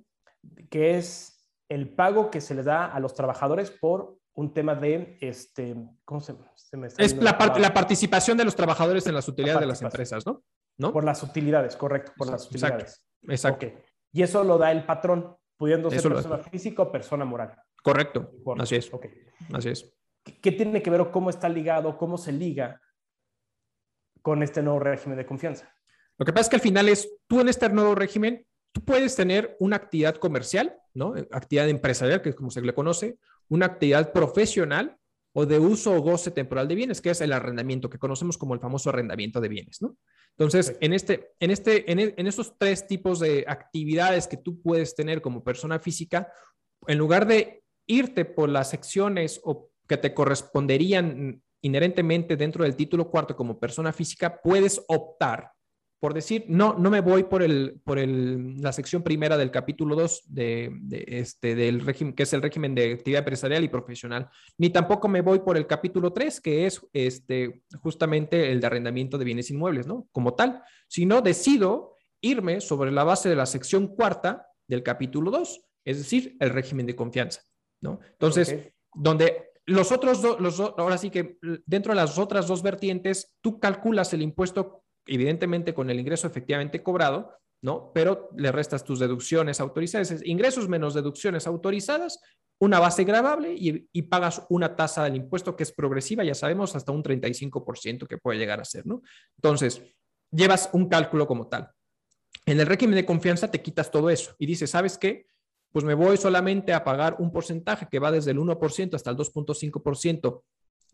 [0.69, 1.30] que es
[1.71, 6.19] el pago que se le da a los trabajadores por un tema de, este, ¿cómo
[6.19, 6.33] se,
[6.73, 10.25] me está Es la, la, participación de los trabajadores en las utilidades de las empresas,
[10.25, 10.43] ¿no?
[10.77, 10.91] ¿no?
[10.91, 13.05] Por las utilidades, correcto, por las utilidades.
[13.23, 13.67] Exacto.
[14.11, 17.55] Y eso lo da el patrón, pudiendo ser persona física o persona moral.
[17.81, 18.91] Correcto, así es.
[19.53, 19.93] Así es.
[20.41, 22.81] ¿Qué tiene que ver o cómo está ligado, cómo se liga
[24.21, 25.73] con este nuevo régimen de confianza?
[26.17, 29.15] Lo que pasa es que al final es, tú en este nuevo régimen tú puedes
[29.15, 31.13] tener una actividad comercial, ¿no?
[31.31, 33.17] Actividad empresarial, que es como se le conoce,
[33.49, 34.97] una actividad profesional
[35.33, 38.53] o de uso o goce temporal de bienes, que es el arrendamiento, que conocemos como
[38.53, 39.95] el famoso arrendamiento de bienes, ¿no?
[40.37, 44.61] Entonces, en, este, en, este, en, e, en estos tres tipos de actividades que tú
[44.61, 46.31] puedes tener como persona física,
[46.87, 53.09] en lugar de irte por las secciones o que te corresponderían inherentemente dentro del título
[53.09, 55.51] cuarto como persona física, puedes optar
[56.01, 59.95] por decir, no, no me voy por, el, por el, la sección primera del capítulo
[59.95, 60.71] 2 de,
[61.05, 65.21] este, del régimen, que es el régimen de actividad empresarial y profesional, ni tampoco me
[65.21, 69.85] voy por el capítulo 3, que es este, justamente el de arrendamiento de bienes inmuebles,
[69.85, 70.07] ¿no?
[70.11, 75.61] Como tal, sino decido irme sobre la base de la sección cuarta del capítulo 2,
[75.85, 77.43] es decir, el régimen de confianza,
[77.79, 77.99] ¿no?
[78.13, 81.37] Entonces, donde los otros dos, ahora sí que
[81.67, 86.83] dentro de las otras dos vertientes, tú calculas el impuesto evidentemente con el ingreso efectivamente
[86.83, 87.91] cobrado, ¿no?
[87.93, 92.19] Pero le restas tus deducciones autorizadas, ingresos menos deducciones autorizadas,
[92.59, 96.91] una base grabable y, pagas una tasa del impuesto que es progresiva, ya sabemos, hasta
[96.91, 99.01] un 35% que puede llegar a ser, ¿no?
[99.37, 99.81] Entonces,
[100.31, 101.71] llevas un cálculo como tal.
[102.45, 105.25] En el régimen de confianza te quitas todo eso y dices, ¿sabes qué?
[105.71, 109.17] Pues me voy solamente a pagar un porcentaje que va desde el 1% hasta el
[109.17, 110.43] 2.5%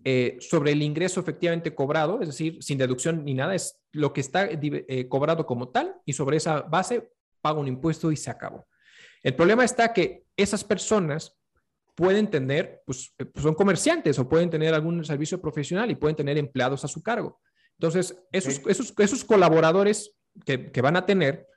[0.10, 4.22] eh, sobre el ingreso efectivamente cobrado, es decir, sin deducción ni nada, es lo que
[4.22, 8.66] está eh, cobrado como tal y sobre esa base pago un impuesto y se acabó.
[9.22, 11.38] El problema está que esas personas
[11.94, 16.16] pueden tener, pues, eh, pues, son comerciantes o pueden tener algún servicio profesional y pueden
[16.16, 17.42] tener empleados a su cargo.
[17.74, 20.16] Entonces, esos, esos, esos colaboradores
[20.46, 21.50] que, que van a tener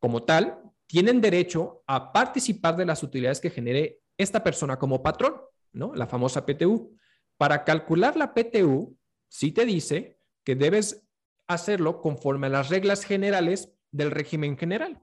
[0.00, 5.42] como tal, tienen derecho a participar de las utilidades que genere esta persona como patrón,
[5.74, 5.94] ¿no?
[5.94, 6.96] La famosa PTU.
[7.38, 8.96] Para calcular la PTU,
[9.28, 11.06] sí te dice que debes
[11.46, 15.02] hacerlo conforme a las reglas generales del régimen general.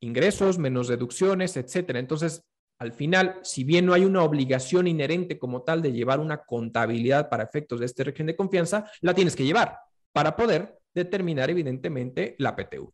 [0.00, 1.98] Ingresos menos deducciones, etcétera.
[1.98, 2.44] Entonces,
[2.78, 7.28] al final, si bien no hay una obligación inherente como tal de llevar una contabilidad
[7.28, 9.78] para efectos de este régimen de confianza, la tienes que llevar
[10.12, 12.92] para poder determinar evidentemente la PTU.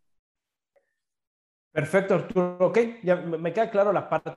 [1.73, 2.59] Perfecto, Arturo.
[2.61, 4.37] Ok, ya me queda claro la parte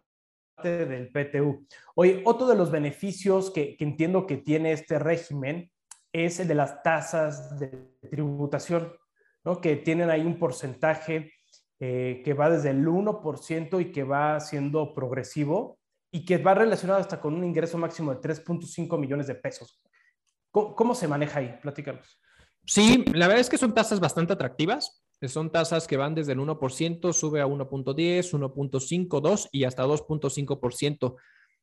[0.63, 1.65] del PTU.
[1.95, 5.71] Oye, otro de los beneficios que, entiendo que tiene este régimen
[6.11, 7.69] es el de las tasas de
[8.09, 8.93] tributación,
[9.43, 9.61] ¿no?
[9.61, 11.31] que tienen ahí un porcentaje
[11.79, 15.77] eh, que va desde el 1% y que va siendo progresivo
[16.11, 19.81] y que va relacionado hasta con un ingreso máximo de 3.5 millones de pesos.
[20.49, 21.59] ¿Cómo, se maneja ahí?
[21.61, 22.19] Platícanos.
[22.65, 25.03] Sí, la verdad es que son tasas bastante atractivas.
[25.25, 31.15] Son tasas que van desde el 1%, sube a 1.10, 1.5, 2 y hasta 2.5%.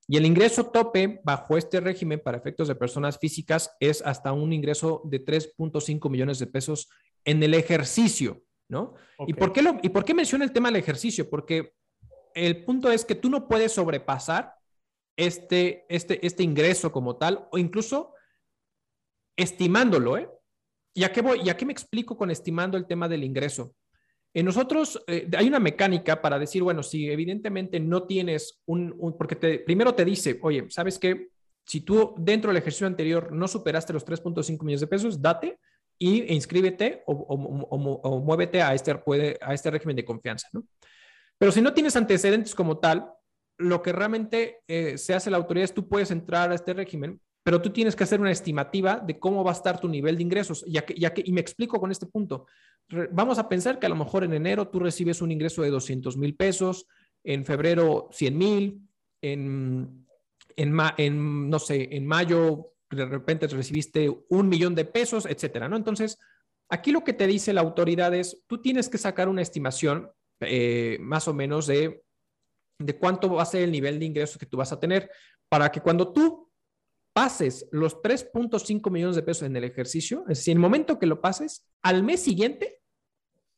[0.08, 4.52] Y el ingreso tope bajo este régimen para efectos de personas físicas es hasta un
[4.52, 6.90] ingreso de 3.5 millones de pesos
[7.24, 8.42] en el ejercicio.
[8.68, 8.94] ¿no?
[9.26, 11.28] ¿Y, por qué lo, ¿Y por qué menciona el tema del ejercicio?
[11.30, 11.74] Porque
[12.34, 14.54] el punto es que tú no puedes sobrepasar
[15.16, 18.14] este, este, este ingreso como tal o incluso
[19.36, 20.28] estimándolo, ¿eh?
[20.94, 23.74] ¿Y a qué, voy, ¿Y a qué me explico con estimando el tema del ingreso?
[24.32, 29.36] En nosotros eh, hay una mecánica para decir, bueno, si evidentemente no tienes un, porque
[29.64, 31.28] primero te dice, oye, ¿sabes qué?
[31.64, 35.58] Si tú dentro del ejercicio anterior no superaste los 3.5 millones de pesos, date
[35.98, 40.64] y inscríbete o, muévete a este, puede, a este régimen de confianza, ¿no?
[41.38, 43.10] Pero si no tienes antecedentes como tal,
[43.58, 47.20] lo que realmente eh, se hace la autoridad es tú puedes entrar a este régimen,
[47.44, 50.22] pero tú tienes que hacer una estimativa de cómo va a estar tu nivel de
[50.22, 52.46] ingresos, ya que, ya que, y me explico con este punto.
[53.12, 56.16] Vamos a pensar que a lo mejor en enero tú recibes un ingreso de 200
[56.16, 56.86] mil pesos,
[57.22, 58.80] en febrero 100 mil,
[59.22, 60.06] en,
[60.56, 65.76] en, en, no sé, en mayo de repente recibiste un millón de pesos, etcétera, ¿no?
[65.76, 66.18] Entonces,
[66.70, 70.96] aquí lo que te dice la autoridad es, tú tienes que sacar una estimación eh,
[71.00, 72.04] más o menos de,
[72.78, 75.10] de cuánto va a ser el nivel de ingresos que tú vas a tener
[75.48, 76.43] para que cuando tú
[77.14, 81.06] pases los 3.5 millones de pesos en el ejercicio, es decir, en el momento que
[81.06, 82.82] lo pases, al mes siguiente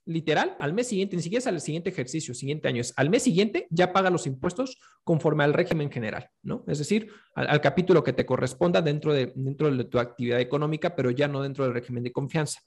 [0.06, 3.24] literal, al mes siguiente, ni siquiera es al siguiente ejercicio, siguiente año, es al mes
[3.24, 6.64] siguiente ya paga los impuestos conforme al régimen general, ¿no?
[6.68, 11.10] Es decir, al, capítulo que te corresponda dentro de, dentro de tu actividad económica, pero
[11.10, 12.60] ya no dentro del régimen de confianza.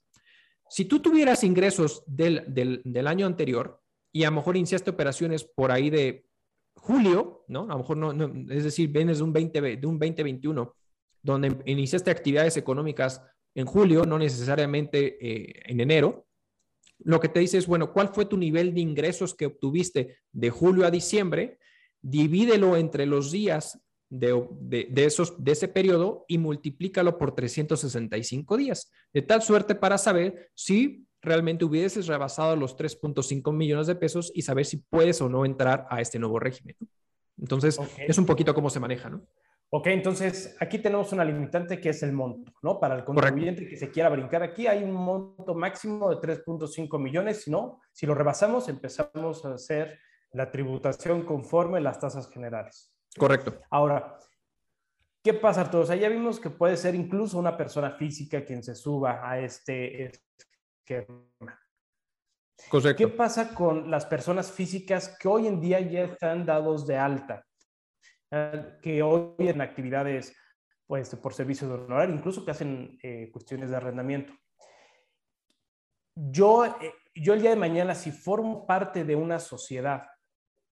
[0.68, 5.72] Si tú tuvieras ingresos del, del, año anterior y a lo mejor iniciaste operaciones por
[5.72, 6.26] ahí de
[6.76, 7.64] julio, ¿no?
[7.64, 8.12] A lo mejor no,
[8.54, 10.76] es decir, vienes de un, 20, de un 2021,
[11.22, 13.22] donde iniciaste actividades económicas
[13.56, 16.28] en julio, no necesariamente eh, en enero,
[17.00, 20.50] lo que te dice es, bueno, ¿cuál fue tu nivel de ingresos que obtuviste de
[20.50, 21.58] julio a diciembre?
[22.02, 23.80] Divídelo entre los días
[24.10, 30.50] de, esos, de ese periodo y multiplícalo por 365 días, de tal suerte para saber
[30.56, 35.46] si realmente hubieses rebasado los 3.5 millones de pesos y saber si puedes o no
[35.46, 36.76] entrar a este nuevo régimen.
[37.38, 39.26] Entonces, es un poquito cómo se maneja, ¿no?
[39.72, 42.80] Ok, entonces aquí tenemos una limitante que es el monto, ¿no?
[42.80, 47.44] Para el contribuyente que se quiera brincar aquí hay un monto máximo de 3.5 millones,
[47.44, 50.00] si no, si lo rebasamos empezamos a hacer
[50.32, 52.92] la tributación conforme las tasas generales.
[53.16, 53.60] Correcto.
[53.70, 54.18] Ahora,
[55.24, 55.92] ¿qué pasa, todos?
[55.92, 60.06] Ahí ya vimos que puede ser incluso una persona física quien se suba a este
[60.06, 61.60] esquema.
[62.70, 62.98] Correcto.
[62.98, 67.46] ¿Qué pasa con las personas físicas que hoy en día ya están dados de alta?
[68.82, 70.36] Que hoy en actividades
[70.86, 74.34] pues, por servicio de honorario, incluso que hacen eh, cuestiones de arrendamiento.
[76.16, 80.08] Yo, eh, yo el día de mañana, si formo parte de una sociedad,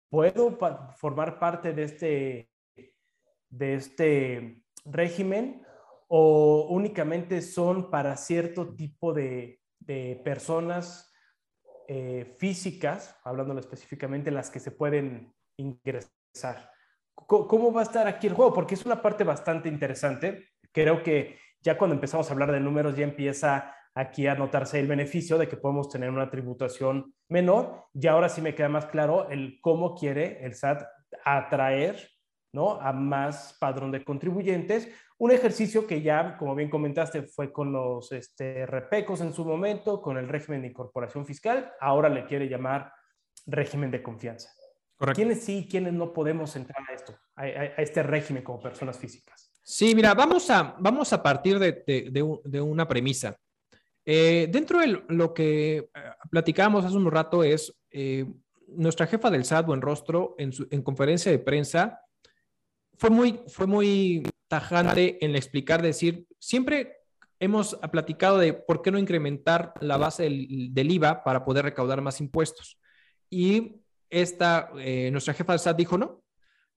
[0.09, 0.57] ¿puedo
[0.97, 2.49] formar parte de este,
[3.49, 5.65] de este régimen
[6.07, 9.59] o únicamente son para cierto tipo de,
[10.23, 11.13] personas
[11.87, 16.71] eh, físicas, hablando específicamente, las que se pueden ingresar.
[17.15, 18.53] ¿Cómo va a estar aquí el juego?
[18.53, 20.49] Porque es una parte bastante interesante.
[20.71, 24.87] Creo que ya cuando empezamos a hablar de números ya empieza aquí a notarse el
[24.87, 29.29] beneficio de que podemos tener una tributación menor y ahora sí me queda más claro
[29.29, 30.83] el cómo quiere el SAT
[31.23, 32.09] atraer
[32.51, 32.79] ¿no?
[32.79, 34.89] a más padrón de contribuyentes.
[35.17, 40.01] Un ejercicio que ya, como bien comentaste, fue con los este, repecos en su momento,
[40.01, 42.91] con el régimen de incorporación fiscal, ahora le quiere llamar
[43.45, 44.49] régimen de confianza.
[45.13, 49.51] ¿Quiénes sí y quiénes no podemos entrar a esto, a, este régimen como personas físicas?
[49.61, 51.83] Sí, mira, vamos a, vamos a partir de,
[52.43, 53.35] de, una premisa.
[54.05, 55.89] Eh, dentro de lo que eh,
[56.29, 58.25] platicábamos hace un rato es, eh,
[58.67, 62.01] nuestra jefa del SAT, en rostro, en, su, en conferencia de prensa,
[62.97, 66.97] fue muy, fue muy tajante en explicar, decir, siempre
[67.39, 72.01] hemos platicado de por qué no incrementar la base del, del IVA para poder recaudar
[72.01, 72.79] más impuestos.
[73.29, 73.81] Y
[74.21, 76.23] esta, eh, nuestra jefa de SAT dijo, no,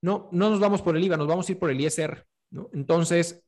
[0.03, 2.25] no, no nos vamos por el IVA, nos vamos a ir por el ISR.
[2.51, 2.69] ¿no?
[2.73, 3.45] Entonces,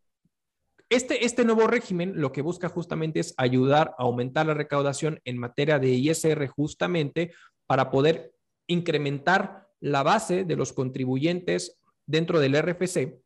[0.89, 5.39] este, este nuevo régimen lo que busca justamente es ayudar a aumentar la recaudación en
[5.39, 7.33] materia de ISR justamente
[7.67, 8.33] para poder
[8.69, 13.21] incrementar la base de los contribuyentes dentro del RFC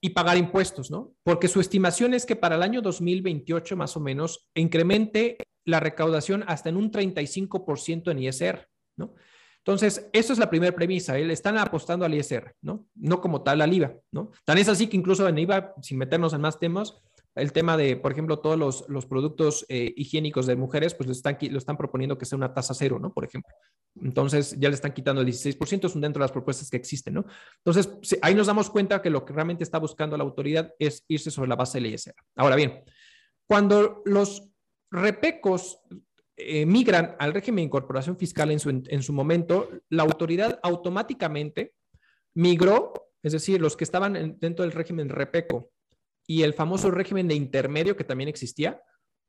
[0.00, 1.14] y pagar impuestos, ¿no?
[1.22, 6.44] Porque su estimación es que para el año 2028 más o menos incremente la recaudación
[6.46, 8.68] hasta en un 35% en ISR.
[8.96, 9.14] ¿no?
[9.64, 11.16] Entonces, eso es la primera premisa.
[11.16, 11.24] ¿eh?
[11.24, 12.86] Le están apostando al ISR, ¿no?
[12.96, 14.32] No como tal al IVA, ¿no?
[14.44, 17.00] Tan es así que incluso en IVA, sin meternos en más temas,
[17.34, 21.12] el tema de, por ejemplo, todos los, los productos eh, higiénicos de mujeres, pues lo
[21.12, 23.12] están, lo están proponiendo que sea una tasa cero, ¿no?
[23.12, 23.54] Por ejemplo.
[24.02, 27.24] Entonces, ya le están quitando el 16%, son dentro de las propuestas que existen, ¿no?
[27.64, 31.30] Entonces, ahí nos damos cuenta que lo que realmente está buscando la autoridad es irse
[31.30, 32.16] sobre la base del ISR.
[32.36, 32.82] Ahora bien,
[33.46, 34.48] cuando los
[34.90, 35.96] repecos eh,
[36.66, 41.74] migran al régimen de incorporación fiscal en su, en su momento, la autoridad automáticamente
[42.34, 42.92] migró,
[43.22, 45.70] es decir, los que estaban dentro del régimen repeco
[46.26, 48.82] y el famoso régimen de intermedio que también existía,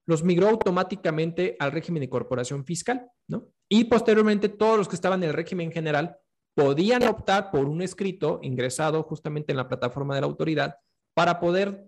[0.05, 3.47] los migró automáticamente al régimen de incorporación fiscal, ¿no?
[3.69, 6.17] Y posteriormente todos los que estaban en el régimen general
[6.55, 10.75] podían optar por un escrito ingresado justamente en la plataforma de la autoridad
[11.13, 11.85] para poder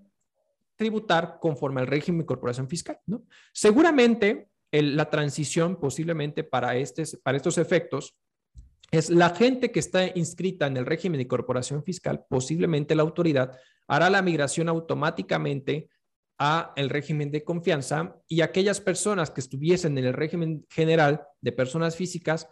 [0.75, 3.23] tributar conforme al régimen de incorporación fiscal, ¿no?
[3.54, 8.15] Seguramente la transición posiblemente para, este, para estos efectos
[8.91, 13.58] es la gente que está inscrita en el régimen de corporación fiscal, posiblemente la autoridad
[13.88, 15.89] hará la migración automáticamente
[16.38, 21.51] a el régimen de confianza y aquellas personas que estuviesen en el régimen general de
[21.51, 22.47] personas físicas,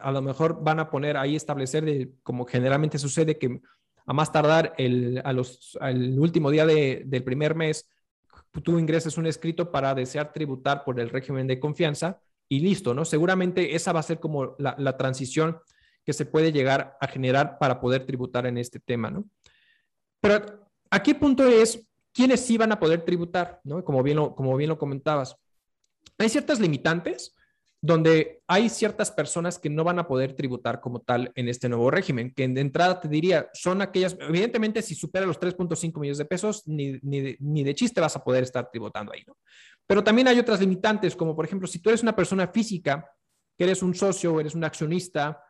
[0.00, 3.60] a lo mejor van a poner ahí establecer, de, como generalmente sucede, que
[4.06, 7.88] a más tardar el, a los, al último día del primer mes
[8.62, 13.04] tú ingreses un escrito para desear tributar por el régimen de confianza y listo, ¿no?
[13.04, 15.58] Seguramente esa va a ser como la, transición
[16.04, 19.24] que se puede llegar a generar para poder tributar en este tema, ¿no?
[20.20, 23.84] Pero aquí el punto es, ¿quiénes sí van a poder tributar, ¿no?
[23.84, 25.36] Como bien como bien lo comentabas.
[26.18, 27.34] Hay ciertas limitantes
[27.84, 31.90] donde hay ciertas personas que no van a poder tributar como tal en este nuevo
[31.90, 36.24] régimen, que de entrada te diría, son aquellas, evidentemente si supera los 3.5 millones de
[36.24, 39.36] pesos, ni, ni, de, chiste vas a poder estar tributando ahí, ¿no?
[39.86, 43.06] Pero también hay otras limitantes, como por ejemplo, si tú eres una persona física,
[43.58, 45.42] que eres un socio o eres un accionista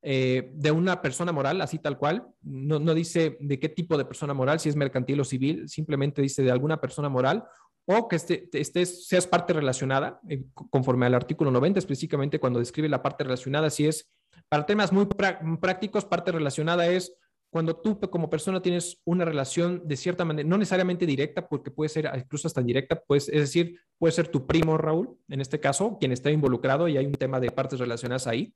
[0.00, 4.06] eh, de una persona moral, así tal cual, no, no dice de qué tipo de
[4.06, 7.44] persona moral, si es mercantil o civil, simplemente dice de alguna persona moral,
[7.86, 13.02] o que estés, seas parte relacionada, eh, conforme al artículo 90, específicamente cuando describe la
[13.02, 14.10] parte relacionada, si es
[14.48, 17.16] para temas muy prácticos, parte relacionada es
[17.50, 21.90] cuando tú como persona tienes una relación de cierta manera, no necesariamente directa, porque puede
[21.90, 25.98] ser incluso hasta directa, pues, es decir, puede ser tu primo Raúl, en este caso,
[26.00, 28.54] quien está involucrado y hay un tema de partes relacionadas ahí.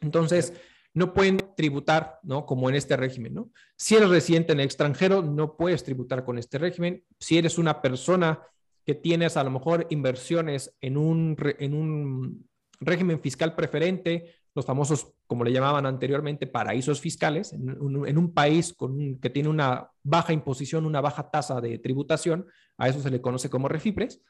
[0.00, 0.54] Entonces,
[0.94, 2.46] no pueden tributar, ¿no?
[2.46, 3.50] Como en este régimen, ¿no?
[3.76, 7.04] Si eres residente en el extranjero, no puedes tributar con este régimen.
[7.18, 8.40] Si eres una persona
[8.86, 12.48] que tienes a lo mejor inversiones en un, en un
[12.78, 18.76] régimen fiscal preferente, los famosos, como le llamaban anteriormente, paraísos fiscales, en un, país
[19.20, 22.46] que tiene una baja imposición, una baja tasa de tributación,
[22.78, 24.22] a eso se le conoce como refipres,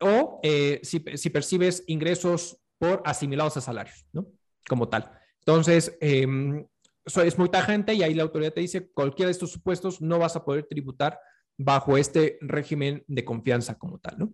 [0.00, 4.28] o eh, si, si, percibes ingresos por asimilados a salarios, ¿no?
[4.66, 5.19] Como tal.
[5.40, 10.00] Entonces, eso es muy tajante y ahí la autoridad te dice, cualquiera de estos supuestos
[10.00, 11.18] no vas a poder tributar
[11.56, 14.32] bajo este régimen de confianza como tal, ¿no?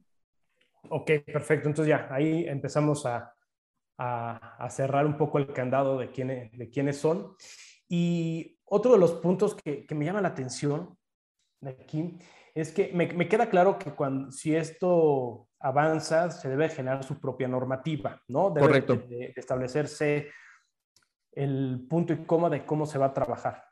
[0.90, 1.68] Ok, perfecto.
[1.68, 3.34] Entonces ya, ahí empezamos a,
[3.98, 7.34] a, cerrar un poco el candado de, quién, de quiénes son.
[7.88, 10.96] Y otro de los puntos que, que, me llama la atención
[11.60, 12.18] de aquí
[12.54, 17.20] es que me, me, queda claro que cuando, si esto avanza, se debe generar su
[17.20, 18.50] propia normativa, ¿no?
[18.50, 18.96] Debe Correcto.
[18.96, 20.30] De, de establecerse
[21.36, 23.62] el punto y coma de cómo se va a trabajar.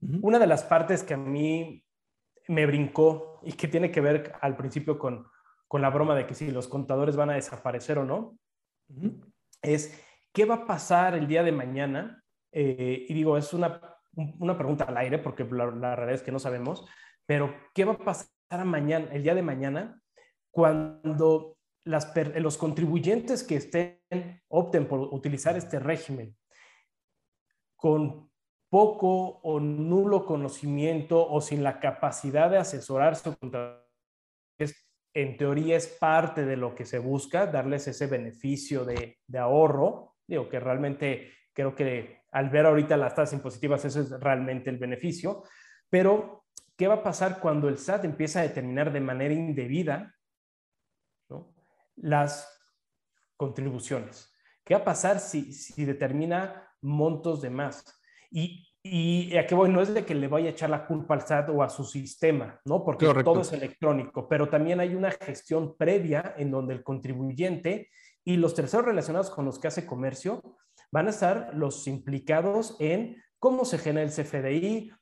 [0.00, 0.20] Uh -huh.
[0.22, 1.84] Una de las partes que a mí
[2.48, 5.26] me brincó y que tiene que ver al principio con,
[5.68, 8.36] con la broma de que si los contadores van a desaparecer o no,
[8.88, 9.32] uh -huh.
[9.62, 10.02] es
[10.32, 12.24] qué va a pasar el día de mañana.
[12.52, 13.80] Eh, y digo, es una,
[14.40, 16.84] una pregunta al aire porque la, la realidad es que no sabemos,
[17.26, 20.00] pero ¿qué va a pasar mañana, el día de mañana
[20.50, 24.00] cuando las, los contribuyentes que estén,
[24.48, 26.36] opten por utilizar este régimen
[27.80, 28.30] con
[28.68, 33.36] poco o nulo conocimiento o sin la capacidad de asesorarse
[35.12, 40.14] en teoría es parte de lo que se busca, darles ese beneficio de, de ahorro.
[40.24, 44.78] Digo que realmente creo que al ver ahorita las tasas impositivas, eso es realmente el
[44.78, 45.42] beneficio.
[45.88, 46.44] Pero,
[46.76, 50.14] ¿qué va a pasar cuando el SAT empieza a determinar de manera indebida
[51.96, 52.48] las
[53.36, 54.32] contribuciones?
[54.62, 57.84] ¿Qué va a pasar si, si determina montos de más?
[58.30, 61.14] Y, y a qué voy, no es de que le vaya a echar la culpa
[61.14, 62.82] al SAT o a su sistema, ¿no?
[62.84, 63.32] Porque Correcto.
[63.32, 67.90] todo es electrónico, pero también hay una gestión previa en donde el contribuyente
[68.24, 70.56] y los terceros relacionados con los que hace comercio
[70.92, 74.92] van a estar los implicados en cómo se genera el CFDI,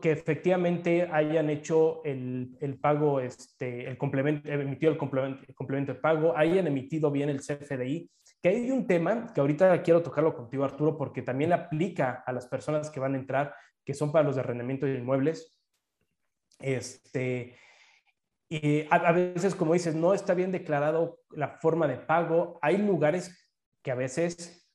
[0.00, 5.92] que efectivamente hayan hecho el, el pago, este, el complemento, emitido el complemento, el complemento
[5.92, 8.10] de pago, hayan emitido bien el CFDI,
[8.46, 12.46] que hay un tema que ahorita quiero tocarlo contigo, Arturo, porque también aplica a las
[12.46, 15.60] personas que van a entrar, que son para los de arrendamiento de inmuebles.
[16.60, 17.58] Este,
[18.48, 22.60] y a, a, veces, como dices, no está bien declarado la forma de pago.
[22.62, 24.70] Hay lugares que a veces,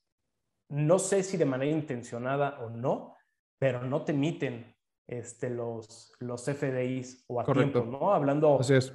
[0.67, 3.15] no sé si de manera intencionada o no,
[3.57, 4.76] pero no te emiten
[5.07, 7.84] este, los, los FDIs o a Correcto.
[7.84, 8.13] tiempo, ¿no?
[8.13, 8.93] Hablando Así es.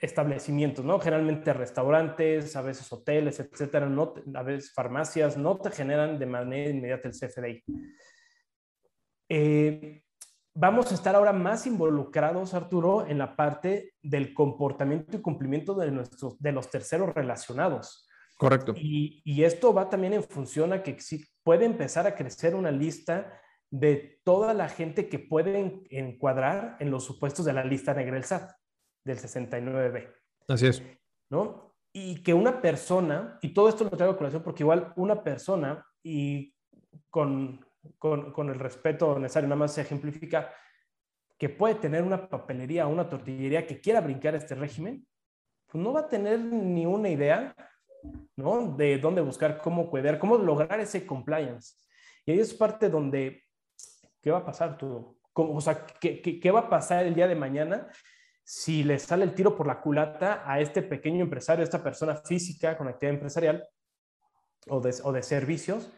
[0.00, 1.00] Establecimientos, ¿no?
[1.00, 6.70] Generalmente restaurantes, a veces hoteles, etcétera, no, a veces farmacias, no te generan de manera
[6.70, 7.64] inmediata el CFDI.
[9.28, 10.02] Eh,
[10.54, 15.90] vamos a estar ahora más involucrados, Arturo, en la parte del comportamiento y cumplimiento de,
[15.90, 18.08] nuestros, de los terceros relacionados.
[18.36, 18.74] Correcto.
[18.76, 20.96] Y, y, esto va también en función a que
[21.42, 23.32] puede empezar a crecer una lista
[23.70, 28.24] de toda la gente que puede encuadrar en los supuestos de la lista negra del
[28.24, 28.52] SAT,
[29.08, 30.14] del 69B.
[30.48, 30.82] Así es.
[31.30, 31.74] ¿No?
[31.92, 35.84] Y que una persona, y todo esto lo traigo a colación porque igual una persona,
[36.02, 36.54] y
[37.10, 37.64] con,
[37.98, 40.52] con, con el respeto necesario, nada más se ejemplifica,
[41.38, 45.06] que puede tener una papelería o una tortillería que quiera brincar este régimen,
[45.66, 47.54] pues no va a tener ni una idea,
[48.36, 48.76] ¿no?
[48.76, 51.74] De dónde buscar, cómo cuidar, cómo lograr ese compliance.
[52.24, 53.44] Y ahí es parte donde
[54.22, 55.18] ¿qué va a pasar tú?
[55.32, 57.88] O sea, ¿qué, ¿qué, qué, va a pasar el día de mañana
[58.50, 62.16] si le sale el tiro por la culata a este pequeño empresario, a esta persona
[62.16, 63.68] física con actividad empresarial
[64.68, 65.92] o de, o de servicios,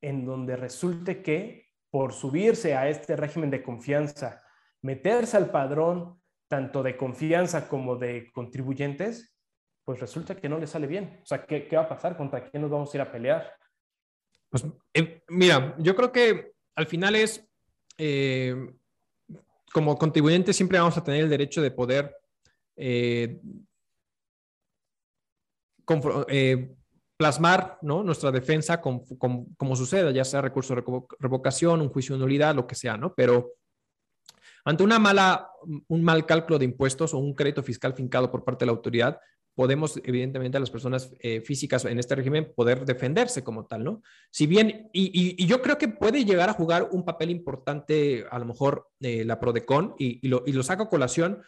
[0.00, 4.42] en donde resulte que por subirse a este régimen de confianza,
[4.80, 9.36] meterse al padrón tanto de confianza como de contribuyentes,
[9.84, 11.20] pues resulta que no le sale bien.
[11.22, 12.16] O sea, ¿qué, qué va a pasar?
[12.16, 13.52] ¿Contra quién nos vamos a ir a pelear?
[14.48, 17.46] Pues eh, mira, yo creo que al final es
[17.98, 18.54] eh,
[19.72, 22.16] como contribuyentes siempre vamos a tener el derecho de poder
[22.76, 23.40] eh,
[26.28, 26.74] eh,
[27.16, 30.82] plasmar nuestra defensa como suceda, ya sea recurso de
[31.18, 33.14] revocación, un juicio de nulidad, lo que sea, ¿no?
[33.14, 33.52] Pero
[34.64, 35.50] ante una mala,
[35.88, 39.20] un mal cálculo de impuestos o un crédito fiscal fincado por parte de la autoridad,
[39.60, 44.02] podemos, evidentemente, a las personas eh, físicas en este régimen poder defenderse como tal, ¿no?
[44.30, 48.46] Si bien, y, yo creo que puede llegar a jugar un papel importante, a lo
[48.46, 51.42] mejor, eh, la Prodecon, y, lo, saco a colación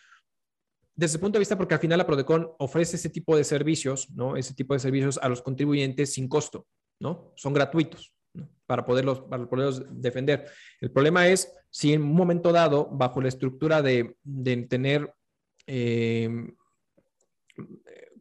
[0.95, 4.11] desde el punto de vista porque al final la Prodecon ofrece ese tipo de servicios,
[4.11, 4.37] ¿no?
[4.37, 6.67] Ese tipo de servicios a los contribuyentes sin costo,
[7.01, 7.33] ¿no?
[7.35, 8.13] Son gratuitos.
[8.67, 10.51] Para, poderlos, para poderlos defender.
[10.83, 15.15] El problema es si en un momento dado, bajo la estructura de, de tener
[15.67, 16.29] eh,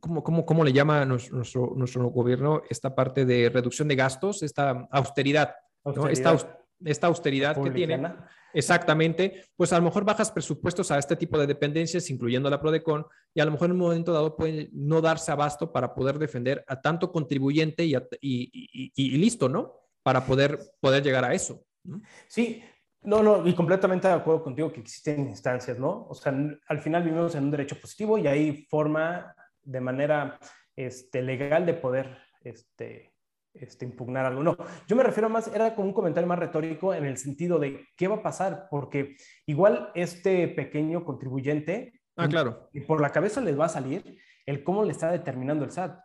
[0.02, 4.88] ¿cómo, cómo, cómo le llama nuestro, nuestro gobierno esta parte de reducción de gastos, esta
[4.92, 6.04] austeridad, austeridad.
[6.04, 6.10] ¿no?
[6.10, 8.14] esta, esta, austeridad que tiene?
[8.54, 13.06] Exactamente, pues a lo mejor bajas presupuestos a este tipo de dependencias, incluyendo la Prodecon,
[13.34, 16.66] y a lo mejor en un momento dado puede no darse abasto para poder defender
[16.68, 19.76] a tanto contribuyente y, a, y, y, y listo, ¿no?
[20.04, 21.64] Para poder, poder llegar a eso.
[21.86, 22.02] ¿no?
[22.28, 22.62] Sí,
[23.04, 26.08] no, no, y completamente de acuerdo contigo que existen instancias, ¿no?
[26.08, 26.34] O sea,
[26.68, 29.34] al final vivimos en un derecho positivo y hay forma
[29.64, 30.40] de manera
[30.76, 33.14] este, legal de poder este,
[33.54, 34.44] este, impugnar algo.
[34.44, 34.58] No,
[34.88, 38.08] yo me refiero más, era como un comentario más retórico en el sentido de qué
[38.08, 42.70] va a pasar, porque igual este pequeño contribuyente, ah, claro.
[42.74, 46.00] y por la cabeza les va a salir el cómo le está determinando el SAT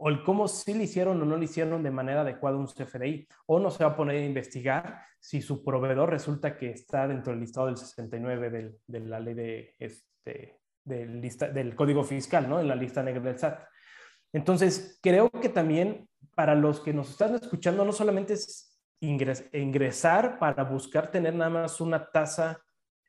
[0.00, 3.26] o el cómo sí le hicieron o no le hicieron de manera adecuada un CFDI,
[3.46, 7.32] o no se va a poner a investigar si su proveedor resulta que está dentro
[7.32, 12.58] del listado del 69 de la ley de, este, del, lista, del Código Fiscal, ¿no?
[12.58, 13.60] En la lista negra del SAT.
[14.32, 20.64] Entonces, creo que también para los que nos están escuchando, no solamente es ingresar para
[20.64, 22.60] buscar tener nada más una tasa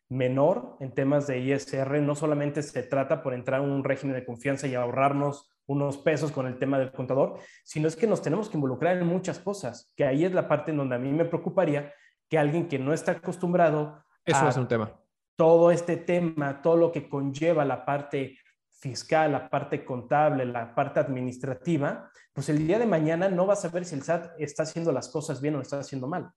[0.10, 4.26] menor en temas de ISR, no solamente se trata por entrar en un régimen de
[4.26, 8.50] confianza y ahorrarnos unos pesos con el tema del contador, sino es que nos tenemos
[8.50, 11.26] que involucrar en muchas cosas, que ahí es la parte en donde a mí me
[11.26, 11.94] preocuparía
[12.28, 15.00] que alguien que no está acostumbrado Eso a es un tema.
[15.40, 18.38] Todo este tema, todo lo que conlleva la parte
[18.70, 23.56] fiscal, la parte contable, la parte administrativa, pues el día de mañana no va a
[23.56, 26.30] saber si el SAT está haciendo las cosas bien o está haciendo mal.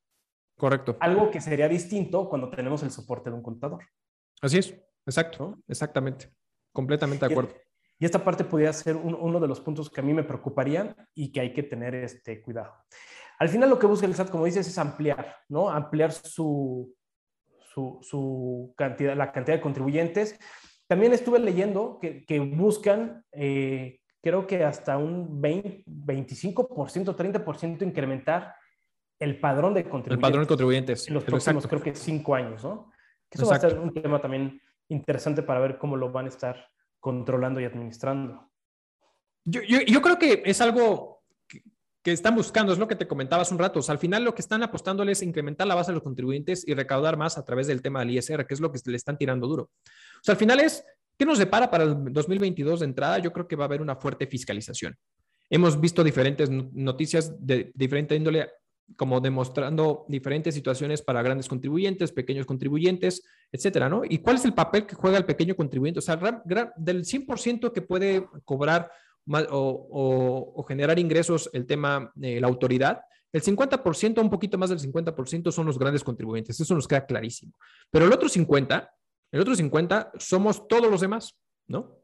[0.56, 0.96] Correcto.
[1.00, 3.82] Algo que sería distinto cuando tenemos el soporte de un contador.
[4.40, 4.72] Así es,
[5.04, 6.32] exacto, exactamente,
[6.72, 7.54] completamente de acuerdo.
[7.98, 11.32] Y esta parte podría ser uno de los puntos que a mí me preocuparían y
[11.32, 12.72] que hay que tener este cuidado.
[13.40, 15.68] Al final lo que busca el SAT, como dices, es ampliar, ¿no?
[15.68, 16.94] Ampliar su,
[17.74, 20.38] su, cantidad, la cantidad de contribuyentes.
[20.86, 28.54] También estuve leyendo que, que buscan, eh, creo que hasta un 20, 25%, 30% incrementar
[29.18, 30.12] el padrón de contribuyentes.
[30.12, 31.08] El padrón de contribuyentes.
[31.08, 32.90] En los próximos, creo que cinco años, ¿no?
[33.30, 36.68] eso va a ser un tema también interesante para ver cómo lo van a estar
[37.00, 38.50] controlando y administrando.
[39.44, 41.21] Yo, yo, creo que es algo
[42.02, 43.80] que, están buscando, es lo que te comentaba hace un rato.
[43.88, 47.16] al final lo que están apostando es incrementar la base de los contribuyentes y recaudar
[47.16, 49.64] más a través del tema del ISR, que es lo que le están tirando duro.
[49.64, 50.84] O sea, al final es,
[51.18, 53.18] ¿qué nos depara para el 2022 de entrada?
[53.18, 54.96] Yo creo que va a haber una fuerte fiscalización.
[55.48, 58.48] Hemos visto diferentes noticias de diferente índole
[58.96, 64.02] como demostrando diferentes situaciones para grandes contribuyentes, pequeños contribuyentes, etcétera, ¿no?
[64.08, 65.98] ¿Y cuál es el papel que juega el pequeño contribuyente?
[65.98, 66.16] O sea,
[66.76, 68.90] del 100% que puede cobrar
[69.28, 73.02] o, generar ingresos el tema de la autoridad,
[73.32, 77.52] el 50%, un poquito más del 50% son los grandes contribuyentes, eso nos queda clarísimo.
[77.90, 78.94] Pero el otro 50,
[79.30, 81.98] el otro 50 somos todos los demás, ¿no?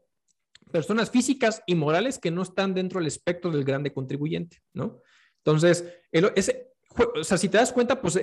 [0.71, 5.01] Personas físicas y morales que no están dentro del espectro del grande contribuyente, ¿no?
[5.43, 8.19] Entonces, ese, o sea, si te das cuenta, pues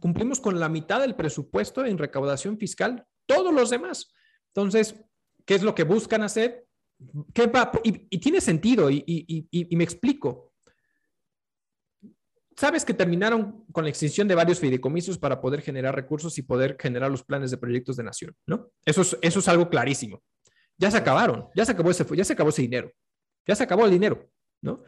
[0.00, 4.12] cumplimos con la mitad del presupuesto en recaudación fiscal, todos los demás.
[4.54, 4.94] Entonces,
[5.44, 6.63] ¿qué es lo que buscan hacer?
[7.82, 10.52] Y, tiene sentido, y, y, me explico.
[12.56, 16.76] Sabes que terminaron con la extinción de varios fideicomisos para poder generar recursos y poder
[16.78, 18.70] generar los planes de proyectos de nación, ¿no?
[18.84, 20.22] Eso es, eso es algo clarísimo.
[20.78, 22.92] Ya se acabaron, ya se acabó ese, ya se acabó ese dinero,
[23.46, 24.28] ya se acabó el dinero,
[24.62, 24.84] ¿no?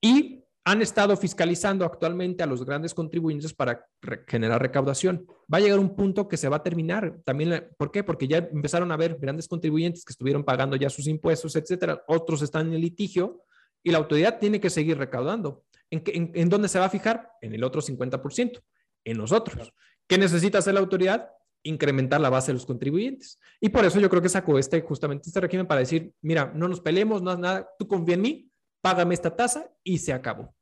[0.00, 3.84] Y han estado fiscalizando actualmente a los grandes contribuyentes para
[4.28, 5.26] generar recaudación.
[5.52, 7.18] Va a llegar un punto que se va a terminar.
[7.24, 8.04] También, ¿por qué?
[8.04, 12.04] Porque ya empezaron a haber grandes contribuyentes que estuvieron pagando ya sus impuestos, etcétera.
[12.06, 13.42] Otros están en el litigio
[13.82, 15.64] y la autoridad tiene que seguir recaudando.
[15.90, 17.28] ¿En, dónde se va a fijar?
[17.40, 18.62] En el otro 50%,
[19.04, 19.72] en nosotros.
[20.06, 21.28] ¿Qué necesita hacer la autoridad?
[21.64, 23.38] Incrementar la base de los contribuyentes.
[23.60, 26.68] Y por eso yo creo que sacó este, justamente este régimen para decir, mira, no
[26.68, 28.51] nos peleemos, no es nada, tú confía en mí,
[28.82, 30.54] págame esta tasa y se acabó,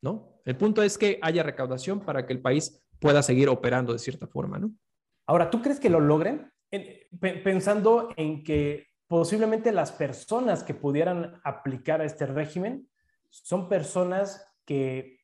[0.00, 0.40] ¿no?
[0.44, 4.28] El punto es que haya recaudación para que el país pueda seguir operando de cierta
[4.28, 4.72] forma, ¿no?
[5.26, 6.52] Ahora, ¿tú crees que lo logren?
[7.20, 12.88] pensando en que posiblemente las personas que pudieran aplicar a este régimen
[13.28, 15.20] son personas que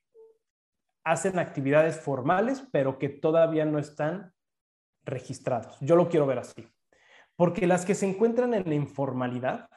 [1.05, 4.35] hacen actividades formales, pero que todavía no están
[5.05, 5.79] registrados.
[5.81, 6.69] Yo lo quiero ver así.
[7.35, 9.71] Porque las que se encuentran en la informalidad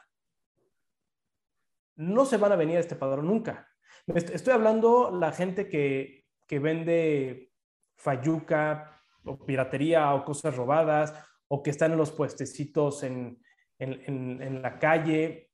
[1.96, 3.68] no se van a venir a este padrón nunca.
[4.06, 7.52] Estoy hablando la gente que, que vende
[7.96, 11.14] fayuca o piratería o cosas robadas
[11.48, 13.40] o que están en los puestecitos en,
[13.78, 15.50] en, en, la calle.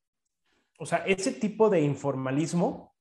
[0.79, 2.95] O sea, ese tipo de informalismo,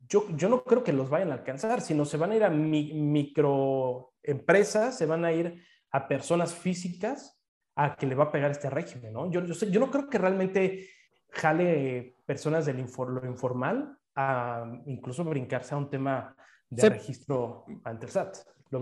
[0.00, 2.50] yo, yo, no creo que los vayan a alcanzar, sino se van a ir a
[2.50, 7.42] microempresas, se van a ir a personas físicas
[7.74, 9.30] a que le va a pegar este régimen, ¿no?
[9.30, 10.88] Yo, yo no creo que realmente
[11.30, 16.34] jale personas del lo informal a incluso brincarse a un tema
[16.68, 18.36] de registro ante el SAT.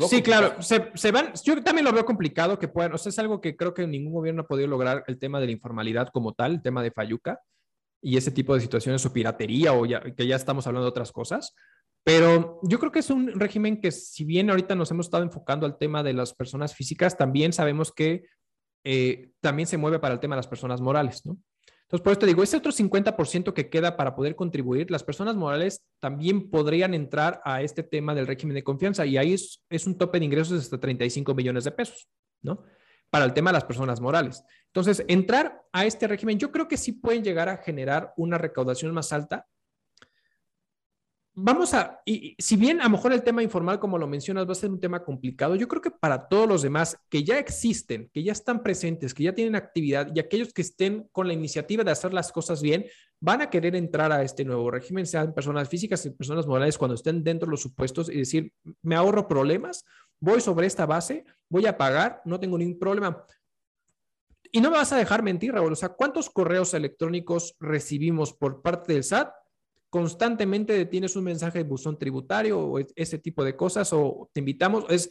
[0.08, 3.40] Sí, claro, se, van, yo también lo veo complicado que puedan, o sea, es algo
[3.40, 6.54] que creo que ningún gobierno ha podido lograr el tema de la informalidad como tal,
[6.54, 7.38] el tema de Fayuca
[8.02, 11.12] y ese tipo de situaciones o piratería o ya, que ya estamos hablando de otras
[11.12, 11.54] cosas.
[12.02, 15.66] Pero yo creo que es un régimen que si bien ahorita nos hemos estado enfocando
[15.66, 18.24] al tema de las personas físicas, también sabemos que
[18.84, 21.36] eh, también se mueve para el tema de las personas morales, ¿no?
[21.86, 25.84] Entonces, por esto digo, ese otro 50% que queda para poder contribuir, las personas morales
[26.00, 29.96] también podrían entrar a este tema del régimen de confianza y ahí es, es un
[29.96, 32.08] tope de ingresos de hasta 35 millones de pesos,
[32.42, 32.64] ¿no?
[33.08, 34.42] Para el tema de las personas morales.
[34.66, 38.92] Entonces, entrar a este régimen, yo creo que sí pueden llegar a generar una recaudación
[38.92, 39.46] más alta
[41.38, 44.52] vamos a, y si bien a lo mejor el tema informal, como lo mencionas, va
[44.52, 48.10] a ser un tema complicado, yo creo que para todos los demás que ya existen,
[48.12, 51.84] que ya están presentes, que ya tienen actividad y aquellos que estén con la iniciativa
[51.84, 52.86] de hacer las cosas bien,
[53.20, 56.94] van a querer entrar a este nuevo régimen, sean personas físicas y personas morales, cuando
[56.94, 59.84] estén dentro de los supuestos y decir, me ahorro problemas,
[60.18, 63.24] voy sobre esta base, voy a pagar, no tengo ningún problema.
[64.52, 65.72] Y no me vas a dejar mentir, Raúl.
[65.72, 69.30] O sea, ¿cuántos correos electrónicos recibimos por parte del SAT
[69.90, 74.84] constantemente tienes un mensaje de buzón tributario o ese tipo de cosas o te invitamos,
[74.88, 75.10] es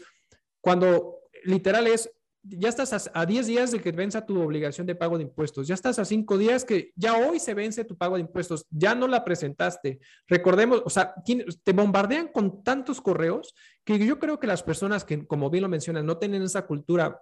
[0.61, 2.09] cuando literal es,
[2.43, 5.73] ya estás a 10 días de que venza tu obligación de pago de impuestos, ya
[5.73, 9.07] estás a 5 días que ya hoy se vence tu pago de impuestos, ya no
[9.07, 9.99] la presentaste.
[10.27, 11.15] Recordemos, o sea,
[11.63, 15.69] te bombardean con tantos correos que yo creo que las personas que, como bien lo
[15.69, 17.21] mencionas, no tienen esa cultura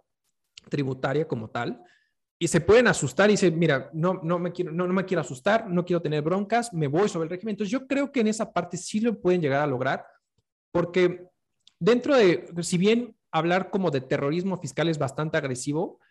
[0.69, 1.81] tributaria como tal,
[2.43, 5.21] y se pueden asustar y dicen, mira, no, no, me quiero, no, no, me quiero
[5.21, 7.53] asustar, no quiero tener broncas, me voy sobre el régimen.
[7.53, 10.05] Entonces yo creo que en esa parte sí lo pueden llegar a lograr,
[10.69, 11.29] porque
[11.79, 16.01] dentro de, si bien hablar como de terrorismo fiscal es bastante agresivo,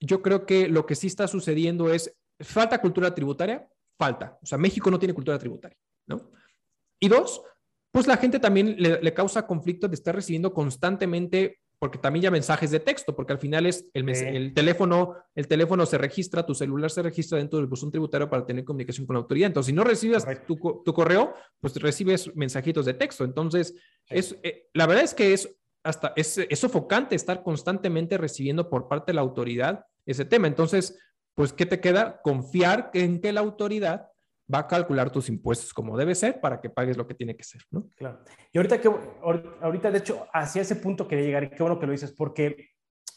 [0.00, 3.66] yo creo que lo que sí está sucediendo es, falta cultura tributaria,
[3.98, 4.38] falta.
[4.42, 6.30] O sea, México no tiene cultura tributaria, ¿no?
[7.00, 7.40] Y dos,
[7.90, 12.30] pues la gente también le, le causa conflicto de estar recibiendo constantemente porque también ya
[12.30, 16.54] mensajes de texto, porque al final es el, el, teléfono, el teléfono se registra, tu
[16.54, 19.48] celular se registra dentro del buzón tributario para tener comunicación con la autoridad.
[19.48, 23.22] Entonces, si no recibes tu, tu, correo, pues recibes mensajitos de texto.
[23.22, 23.74] Entonces,
[24.08, 28.88] es, eh, la verdad es que es hasta es, es sofocante estar constantemente recibiendo por
[28.88, 30.46] parte de la autoridad ese tema.
[30.46, 30.98] Entonces,
[31.34, 32.22] pues, ¿qué te queda?
[32.22, 34.06] Confiar en que la autoridad
[34.52, 37.44] va a calcular tus impuestos como debe ser para que pagues lo que tiene que
[37.44, 37.88] ser, ¿no?
[37.96, 38.20] Claro.
[38.52, 38.90] Y ahorita que
[39.62, 42.70] ahorita de hecho hacia ese punto quería llegar y qué bueno que lo dices porque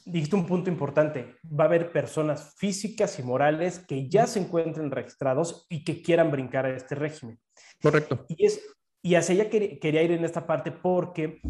[0.06, 4.90] dijiste un punto importante, va a haber personas físicas y morales que ya se encuentren
[4.90, 7.40] registrados y que quieran brincar a este régimen.
[7.82, 8.26] Correcto.
[8.30, 8.62] Y es
[9.02, 11.42] y hacia allá quería ir en esta parte porque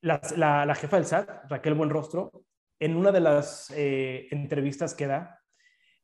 [0.00, 2.44] la, la, jefa del SAT, Raquel Buenrostro,
[2.80, 5.40] en una de las eh, entrevistas que da,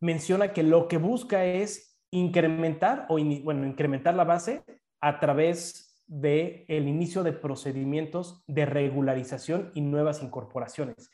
[0.01, 4.63] menciona que lo que busca es incrementar o bueno, incrementar la base
[5.01, 11.11] a través de el inicio de procedimientos de regularización y nuevas incorporaciones.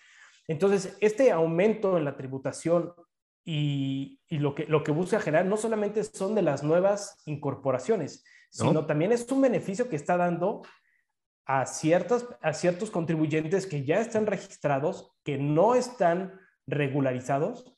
[0.49, 2.92] Entonces, este aumento en la tributación
[3.44, 8.84] y, lo, que, lo que busca generar no solamente son de las nuevas incorporaciones, sino
[8.86, 10.62] también es un beneficio que está dando
[11.46, 17.78] a, ciertas, a ciertos contribuyentes que ya están registrados, que no están regularizados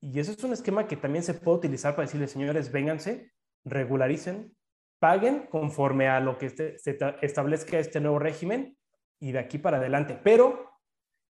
[0.00, 3.32] y ese es un esquema que también se puede utilizar para decirle, señores, vénganse,
[3.64, 4.54] regularicen,
[4.98, 6.76] paguen conforme a lo que este,
[7.22, 8.76] establezca este nuevo régimen
[9.20, 10.70] y de aquí para adelante, pero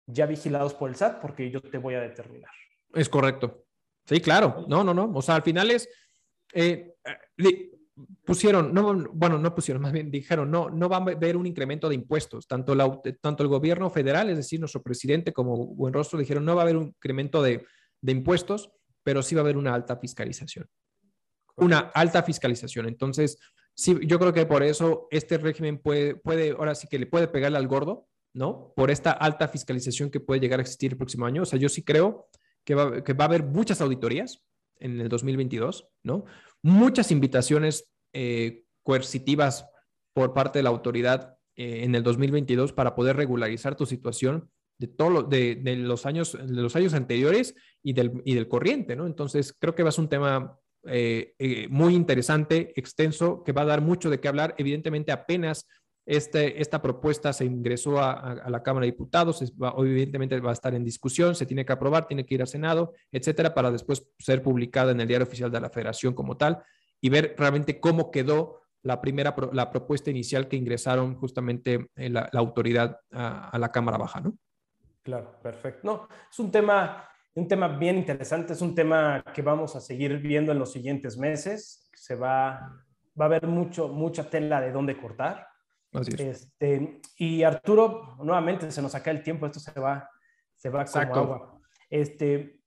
[0.07, 2.51] ya vigilados por el SAT porque yo te voy a determinar.
[2.93, 3.65] Es correcto.
[4.05, 4.67] Sí, claro.
[4.69, 5.11] No, no, no.
[5.15, 5.89] O sea, al final es,
[6.53, 6.95] eh,
[8.25, 11.89] pusieron, no, bueno, no pusieron, más bien dijeron, no, no va a haber un incremento
[11.89, 12.47] de impuestos.
[12.47, 16.63] Tanto, la, tanto el gobierno federal, es decir, nuestro presidente como Buenrostro dijeron, no va
[16.63, 17.65] a haber un incremento de,
[18.05, 18.71] de impuestos,
[19.03, 20.69] pero sí va a haber una alta fiscalización.
[21.57, 22.87] Una alta fiscalización.
[22.87, 23.39] Entonces,
[23.75, 27.29] sí, yo creo que por eso este régimen puede, puede, ahora sí que le puede
[27.29, 28.75] pegarle al gordo, ¿no?
[28.77, 31.43] Por esta alta fiscalización que puede llegar a existir el próximo año.
[31.43, 32.29] O sea, yo sí creo
[32.63, 34.45] que va, que va a haber muchas auditorías
[34.81, 36.27] en el 2022, ¿no?
[36.61, 39.67] Muchas invitaciones eh, coercitivas
[40.13, 44.89] por parte de la autoridad eh, en el 2022 para poder regularizar tu situación de,
[44.89, 49.07] todo de, de, los años, de los años anteriores y del, y del corriente, ¿no?
[49.07, 53.63] Entonces, creo que va a ser un tema eh, eh, muy interesante, extenso, que va
[53.63, 54.55] a dar mucho de qué hablar.
[54.59, 55.67] Evidentemente, apenas
[56.07, 60.55] este, esta propuesta se ingresó a, a, la Cámara de Diputados, va, evidentemente va a
[60.55, 64.07] estar en discusión, se tiene que aprobar, tiene que ir al Senado, etcétera, para después
[64.19, 66.63] ser publicada en el diario oficial de la Federación como tal
[67.01, 72.31] y ver realmente cómo quedó la primera la propuesta inicial que ingresaron justamente eh, la,
[72.35, 74.39] autoridad a, la Cámara Baja, ¿no?
[75.05, 75.81] Claro, perfecto.
[75.85, 80.17] No, es un tema, un tema bien interesante, es un tema que vamos a seguir
[80.19, 81.91] viendo en los siguientes meses.
[81.93, 82.83] Se va,
[83.21, 85.47] va a haber mucho, mucha tela de dónde cortar.
[85.93, 90.09] Este, y Arturo, nuevamente se nos acaba el tiempo, esto se va,
[90.57, 91.61] se va como agua.
[91.89, 92.61] Este,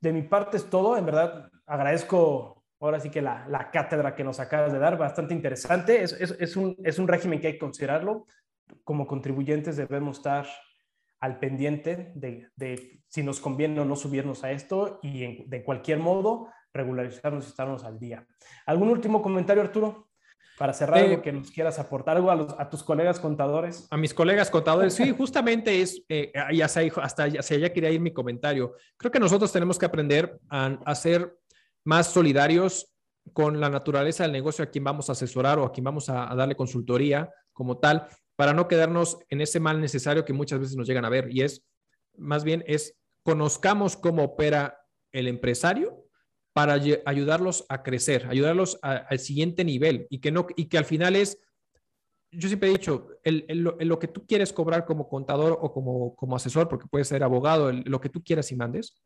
[0.00, 4.24] de mi parte es todo, en verdad agradezco ahora sí que la, la cátedra que
[4.24, 6.02] nos acabas de dar, bastante interesante.
[6.02, 8.26] Es, es, es, un, es un régimen que hay que considerarlo.
[8.84, 10.46] Como contribuyentes debemos estar
[11.20, 16.48] al pendiente de, si nos conviene o no subirnos a esto y de cualquier modo
[16.72, 18.26] regularizarnos y estarnos al día.
[18.66, 20.08] ¿Algún último comentario, Arturo?
[20.58, 23.86] Para cerrar, algo eh, que nos quieras aportar, algo a, tus colegas contadores.
[23.90, 28.00] A mis colegas contadores, sí, justamente es, eh, ya se hasta ya, ya quería ir
[28.00, 28.74] mi comentario.
[28.96, 31.38] Creo que nosotros tenemos que aprender a, a ser
[31.84, 32.92] más solidarios
[33.32, 36.34] con la naturaleza del negocio a quien vamos a asesorar o a quien vamos a,
[36.34, 38.06] darle consultoría como tal,
[38.38, 41.26] para no quedarnos en ese mal necesario que muchas veces nos llegan a ver.
[41.28, 41.66] Y es,
[42.16, 44.78] más bien, es conozcamos cómo opera
[45.10, 46.04] el empresario
[46.52, 51.16] para ayudarlos a crecer, ayudarlos al siguiente nivel y que, no, y que al final
[51.16, 51.40] es,
[52.30, 56.36] yo siempre he dicho, el, lo que tú quieres cobrar como contador o como, como
[56.36, 59.02] asesor, porque puedes ser abogado, lo que tú quieras y mandes,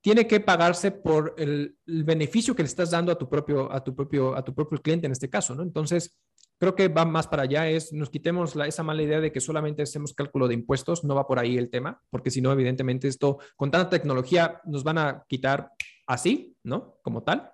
[0.00, 3.94] tiene que pagarse por el, beneficio que le estás dando a tu propio, a tu
[3.94, 5.62] propio, a tu propio cliente en este caso, ¿no?
[5.62, 6.16] Entonces,
[6.58, 9.40] creo que va más para allá, es nos quitemos la, esa mala idea de que
[9.40, 13.08] solamente hacemos cálculo de impuestos, no va por ahí el tema, porque si no, evidentemente
[13.08, 15.72] esto, con tanta tecnología, nos van a quitar
[16.06, 16.98] así, ¿no?
[17.02, 17.50] Como tal.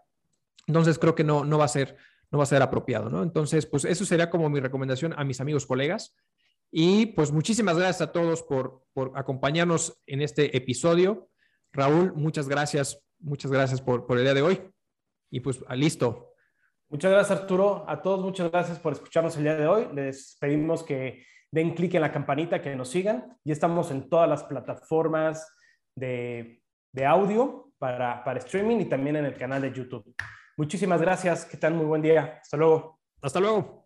[0.66, 1.96] Entonces creo que no, no va a ser,
[2.30, 3.22] no va a ser apropiado, ¿no?
[3.22, 6.14] Entonces, pues eso sería como mi recomendación a mis amigos colegas.
[6.70, 11.28] Y pues muchísimas gracias a todos por, por acompañarnos en este episodio.
[11.72, 14.61] Raúl, muchas gracias, muchas gracias por, por el día de hoy.
[15.30, 16.32] Y pues listo.
[16.93, 17.86] Muchas gracias Arturo.
[17.88, 19.88] A todos muchas gracias por escucharnos el día de hoy.
[19.95, 23.38] Les pedimos que den clic en la campanita, que nos sigan.
[23.45, 25.57] Ya estamos en todas las plataformas
[25.97, 26.62] de,
[26.93, 30.14] de audio para, para streaming y también en el canal de YouTube.
[30.59, 32.38] Muchísimas gracias, que tengan muy buen día.
[32.43, 33.01] Hasta luego.
[33.22, 33.82] Hasta luego.